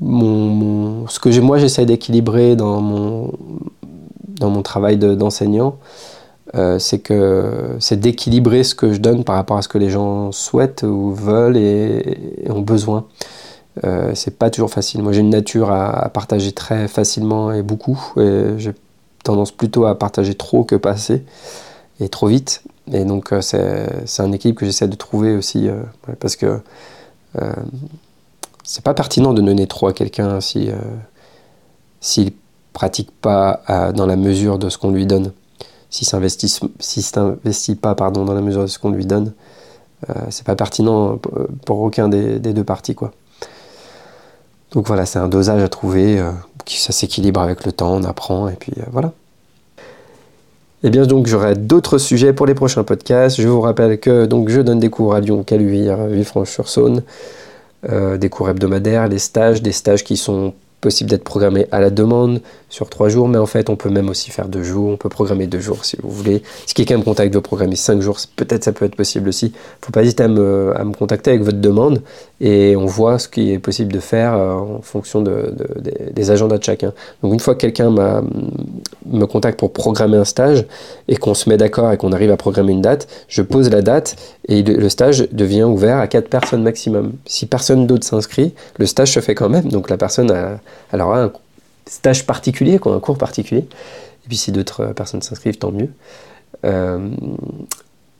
ce 0.00 1.20
que 1.20 1.40
moi 1.40 1.58
j'essaie 1.58 1.86
d'équilibrer 1.86 2.56
dans 2.56 2.80
mon, 2.80 4.62
travail 4.62 4.98
d'enseignant, 4.98 5.78
euh, 6.56 6.78
c'est 6.80 8.00
d'équilibrer 8.00 8.64
ce 8.64 8.74
que 8.74 8.92
je 8.92 8.98
donne 8.98 9.22
par 9.24 9.36
rapport 9.36 9.56
à 9.56 9.62
ce 9.62 9.68
que 9.68 9.78
les 9.78 9.90
gens 9.90 10.32
souhaitent 10.32 10.82
ou 10.82 11.12
veulent 11.12 11.56
et, 11.56 12.44
ont 12.50 12.60
besoin. 12.60 13.06
Euh, 13.84 14.12
c'est 14.14 14.36
pas 14.36 14.50
toujours 14.50 14.70
facile. 14.70 15.02
Moi 15.02 15.12
j'ai 15.12 15.20
une 15.20 15.30
nature 15.30 15.70
à, 15.70 16.08
partager 16.08 16.52
très 16.52 16.88
facilement 16.88 17.52
et 17.52 17.62
beaucoup. 17.62 17.98
Tendance 19.22 19.50
plutôt 19.50 19.86
à 19.86 19.98
partager 19.98 20.34
trop 20.34 20.64
que 20.64 20.76
pas 20.76 20.90
assez 20.90 21.24
et 22.00 22.08
trop 22.08 22.26
vite. 22.26 22.62
Et 22.92 23.04
donc 23.04 23.32
euh, 23.32 23.40
c'est 23.40 24.22
un 24.22 24.32
équilibre 24.32 24.58
que 24.58 24.66
j'essaie 24.66 24.88
de 24.88 24.96
trouver 24.96 25.36
aussi 25.36 25.68
euh, 25.68 25.82
parce 26.18 26.36
que 26.36 26.60
euh, 27.40 27.52
c'est 28.64 28.82
pas 28.82 28.94
pertinent 28.94 29.32
de 29.32 29.40
donner 29.40 29.66
trop 29.66 29.86
à 29.88 29.92
quelqu'un 29.92 30.40
si 30.40 30.70
s'il 32.00 32.32
pratique 32.72 33.10
pas 33.10 33.62
dans 33.94 34.06
la 34.06 34.16
mesure 34.16 34.58
de 34.58 34.68
ce 34.68 34.78
qu'on 34.78 34.90
lui 34.90 35.06
donne, 35.06 35.32
s'il 35.90 36.06
s'investit 36.06 36.48
si 36.78 37.02
s'investit 37.02 37.74
pas 37.74 37.94
pardon, 37.94 38.24
dans 38.24 38.34
la 38.34 38.40
mesure 38.40 38.62
de 38.62 38.66
ce 38.66 38.78
qu'on 38.78 38.90
lui 38.90 39.04
donne, 39.04 39.32
c'est 40.30 40.44
pas 40.44 40.54
pertinent 40.54 41.18
pour 41.66 41.80
aucun 41.80 42.08
des, 42.08 42.38
deux 42.38 42.64
parties. 42.64 42.94
Quoi. 42.94 43.12
Donc 44.72 44.86
voilà, 44.86 45.06
c'est 45.06 45.18
un 45.18 45.28
dosage 45.28 45.62
à 45.62 45.68
trouver, 45.68 46.18
euh, 46.18 46.30
ça 46.66 46.92
s'équilibre 46.92 47.40
avec 47.40 47.64
le 47.66 47.72
temps, 47.72 47.94
on 47.94 48.04
apprend, 48.04 48.48
et 48.48 48.54
puis 48.54 48.72
euh, 48.78 48.84
voilà. 48.90 49.12
Eh 50.84 50.90
bien 50.90 51.06
donc 51.06 51.26
j'aurai 51.26 51.54
d'autres 51.54 51.98
sujets 51.98 52.32
pour 52.32 52.46
les 52.46 52.54
prochains 52.54 52.82
podcasts. 52.82 53.40
Je 53.40 53.46
vous 53.46 53.60
rappelle 53.60 54.00
que 54.00 54.26
donc 54.26 54.48
je 54.48 54.60
donne 54.60 54.80
des 54.80 54.90
cours 54.90 55.14
à 55.14 55.20
Lyon, 55.20 55.44
Caluire, 55.44 56.06
Villefranche-sur-Saône, 56.06 57.02
des 57.88 58.28
cours 58.28 58.50
hebdomadaires, 58.50 59.06
les 59.06 59.20
stages, 59.20 59.62
des 59.62 59.70
stages 59.70 60.02
qui 60.02 60.16
sont 60.16 60.54
possible 60.82 61.08
d'être 61.08 61.24
programmé 61.24 61.66
à 61.70 61.80
la 61.80 61.88
demande 61.88 62.42
sur 62.68 62.90
trois 62.90 63.08
jours, 63.08 63.28
mais 63.28 63.38
en 63.38 63.46
fait, 63.46 63.70
on 63.70 63.76
peut 63.76 63.88
même 63.88 64.08
aussi 64.08 64.30
faire 64.30 64.48
deux 64.48 64.62
jours. 64.62 64.90
On 64.90 64.96
peut 64.96 65.08
programmer 65.08 65.46
deux 65.46 65.60
jours 65.60 65.84
si 65.84 65.96
vous 66.02 66.10
voulez. 66.10 66.42
Si 66.66 66.74
quelqu'un 66.74 66.98
me 66.98 67.02
contacte 67.02 67.32
veut 67.32 67.40
programmer 67.40 67.76
cinq 67.76 68.00
jours, 68.00 68.18
peut-être 68.34 68.64
ça 68.64 68.72
peut 68.72 68.84
être 68.84 68.96
possible 68.96 69.28
aussi. 69.28 69.52
Faut 69.80 69.92
pas 69.92 70.02
hésiter 70.02 70.24
à 70.24 70.28
me, 70.28 70.72
à 70.74 70.84
me, 70.84 70.92
contacter 70.92 71.30
avec 71.30 71.42
votre 71.42 71.60
demande 71.60 72.02
et 72.40 72.74
on 72.76 72.86
voit 72.86 73.18
ce 73.18 73.28
qui 73.28 73.52
est 73.52 73.58
possible 73.58 73.92
de 73.92 74.00
faire 74.00 74.34
euh, 74.34 74.54
en 74.54 74.80
fonction 74.82 75.22
de, 75.22 75.54
des 76.12 76.30
agendas 76.30 76.58
de 76.58 76.64
chacun. 76.64 76.92
Donc, 77.22 77.32
une 77.32 77.40
fois 77.40 77.54
que 77.54 77.60
quelqu'un 77.60 77.90
me 77.90 79.26
contacte 79.26 79.58
pour 79.58 79.72
programmer 79.72 80.16
un 80.16 80.24
stage 80.24 80.64
et 81.08 81.16
qu'on 81.16 81.34
se 81.34 81.48
met 81.48 81.56
d'accord 81.56 81.92
et 81.92 81.96
qu'on 81.96 82.12
arrive 82.12 82.30
à 82.30 82.36
programmer 82.36 82.72
une 82.72 82.82
date, 82.82 83.06
je 83.28 83.42
pose 83.42 83.70
la 83.70 83.82
date 83.82 84.16
et 84.48 84.62
le, 84.62 84.88
stage 84.88 85.28
devient 85.30 85.62
ouvert 85.62 85.98
à 85.98 86.08
quatre 86.08 86.28
personnes 86.28 86.62
maximum. 86.62 87.12
Si 87.26 87.46
personne 87.46 87.86
d'autre 87.86 88.04
s'inscrit, 88.04 88.54
le 88.78 88.86
stage 88.86 89.12
se 89.12 89.20
fait 89.20 89.34
quand 89.34 89.48
même. 89.48 89.68
Donc, 89.68 89.88
la 89.88 89.96
personne 89.96 90.30
a 90.30 90.58
alors 90.92 91.14
un 91.14 91.32
stage 91.86 92.26
particulier, 92.26 92.78
un 92.84 93.00
cours 93.00 93.18
particulier. 93.18 93.66
Et 94.24 94.28
puis 94.28 94.36
si 94.36 94.52
d'autres 94.52 94.82
euh, 94.82 94.92
personnes 94.92 95.22
s'inscrivent, 95.22 95.58
tant 95.58 95.72
mieux. 95.72 95.88
Euh, 96.64 97.08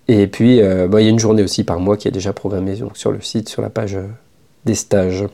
et 0.08 0.26
puis 0.26 0.60
euh, 0.60 0.88
bah, 0.88 1.00
il 1.00 1.04
y 1.04 1.06
a 1.06 1.10
une 1.10 1.18
journée 1.18 1.42
aussi 1.42 1.64
par 1.64 1.78
mois 1.78 1.96
qui 1.96 2.08
est 2.08 2.12
déjà 2.12 2.32
programmée 2.32 2.76
sur 2.94 3.12
le 3.12 3.20
site, 3.20 3.48
sur 3.48 3.62
la 3.62 3.70
page 3.70 3.96
des 4.64 4.74
stages. 4.74 5.24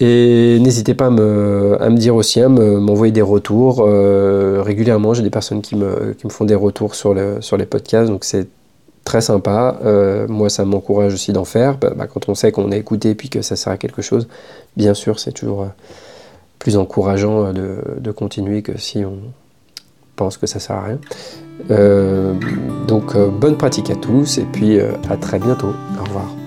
Et 0.00 0.58
n'hésitez 0.60 0.94
pas 0.94 1.06
à 1.06 1.10
me, 1.10 1.96
dire 1.96 2.16
aussi, 2.16 2.40
à 2.40 2.48
m'envoyer 2.48 3.12
des 3.12 3.22
retours. 3.22 3.84
régulièrement, 3.84 5.14
j'ai 5.14 5.22
des 5.22 5.30
personnes 5.30 5.62
qui 5.62 5.76
me, 5.76 6.16
font 6.30 6.44
des 6.44 6.56
retours 6.56 6.96
sur, 6.96 7.14
sur 7.40 7.56
les 7.56 7.64
podcasts, 7.64 8.10
donc 8.10 8.24
c'est 8.24 8.48
très 9.14 9.20
sympa. 9.20 9.78
Euh, 9.84 10.26
moi, 10.26 10.50
ça 10.50 10.64
m'encourage 10.64 11.14
aussi 11.14 11.32
d'en 11.32 11.44
faire. 11.44 11.78
Bah, 11.78 11.92
bah, 11.94 12.08
quand 12.08 12.28
on 12.28 12.34
sait 12.34 12.50
qu'on 12.50 12.72
a 12.72 12.76
écouté 12.76 13.14
puis 13.14 13.28
que 13.28 13.42
ça 13.42 13.54
sert 13.54 13.72
à 13.72 13.76
quelque 13.76 14.02
chose, 14.02 14.26
bien 14.76 14.92
sûr, 14.92 15.20
c'est 15.20 15.30
toujours 15.30 15.62
euh, 15.62 15.68
plus 16.58 16.76
encourageant 16.76 17.46
euh, 17.46 17.76
de, 18.00 18.10
continuer 18.10 18.62
que 18.62 18.76
si 18.76 19.04
on 19.04 19.18
pense 20.16 20.36
que 20.36 20.48
ça 20.48 20.58
sert 20.58 20.76
à 20.76 20.84
rien. 20.84 20.98
donc, 22.88 23.16
bonne 23.16 23.56
pratique 23.56 23.90
à 23.90 23.96
tous 23.96 24.38
et 24.38 24.46
puis 24.52 24.80
à 24.80 25.16
très 25.16 25.38
bientôt. 25.38 25.74
Au 26.00 26.04
revoir. 26.04 26.43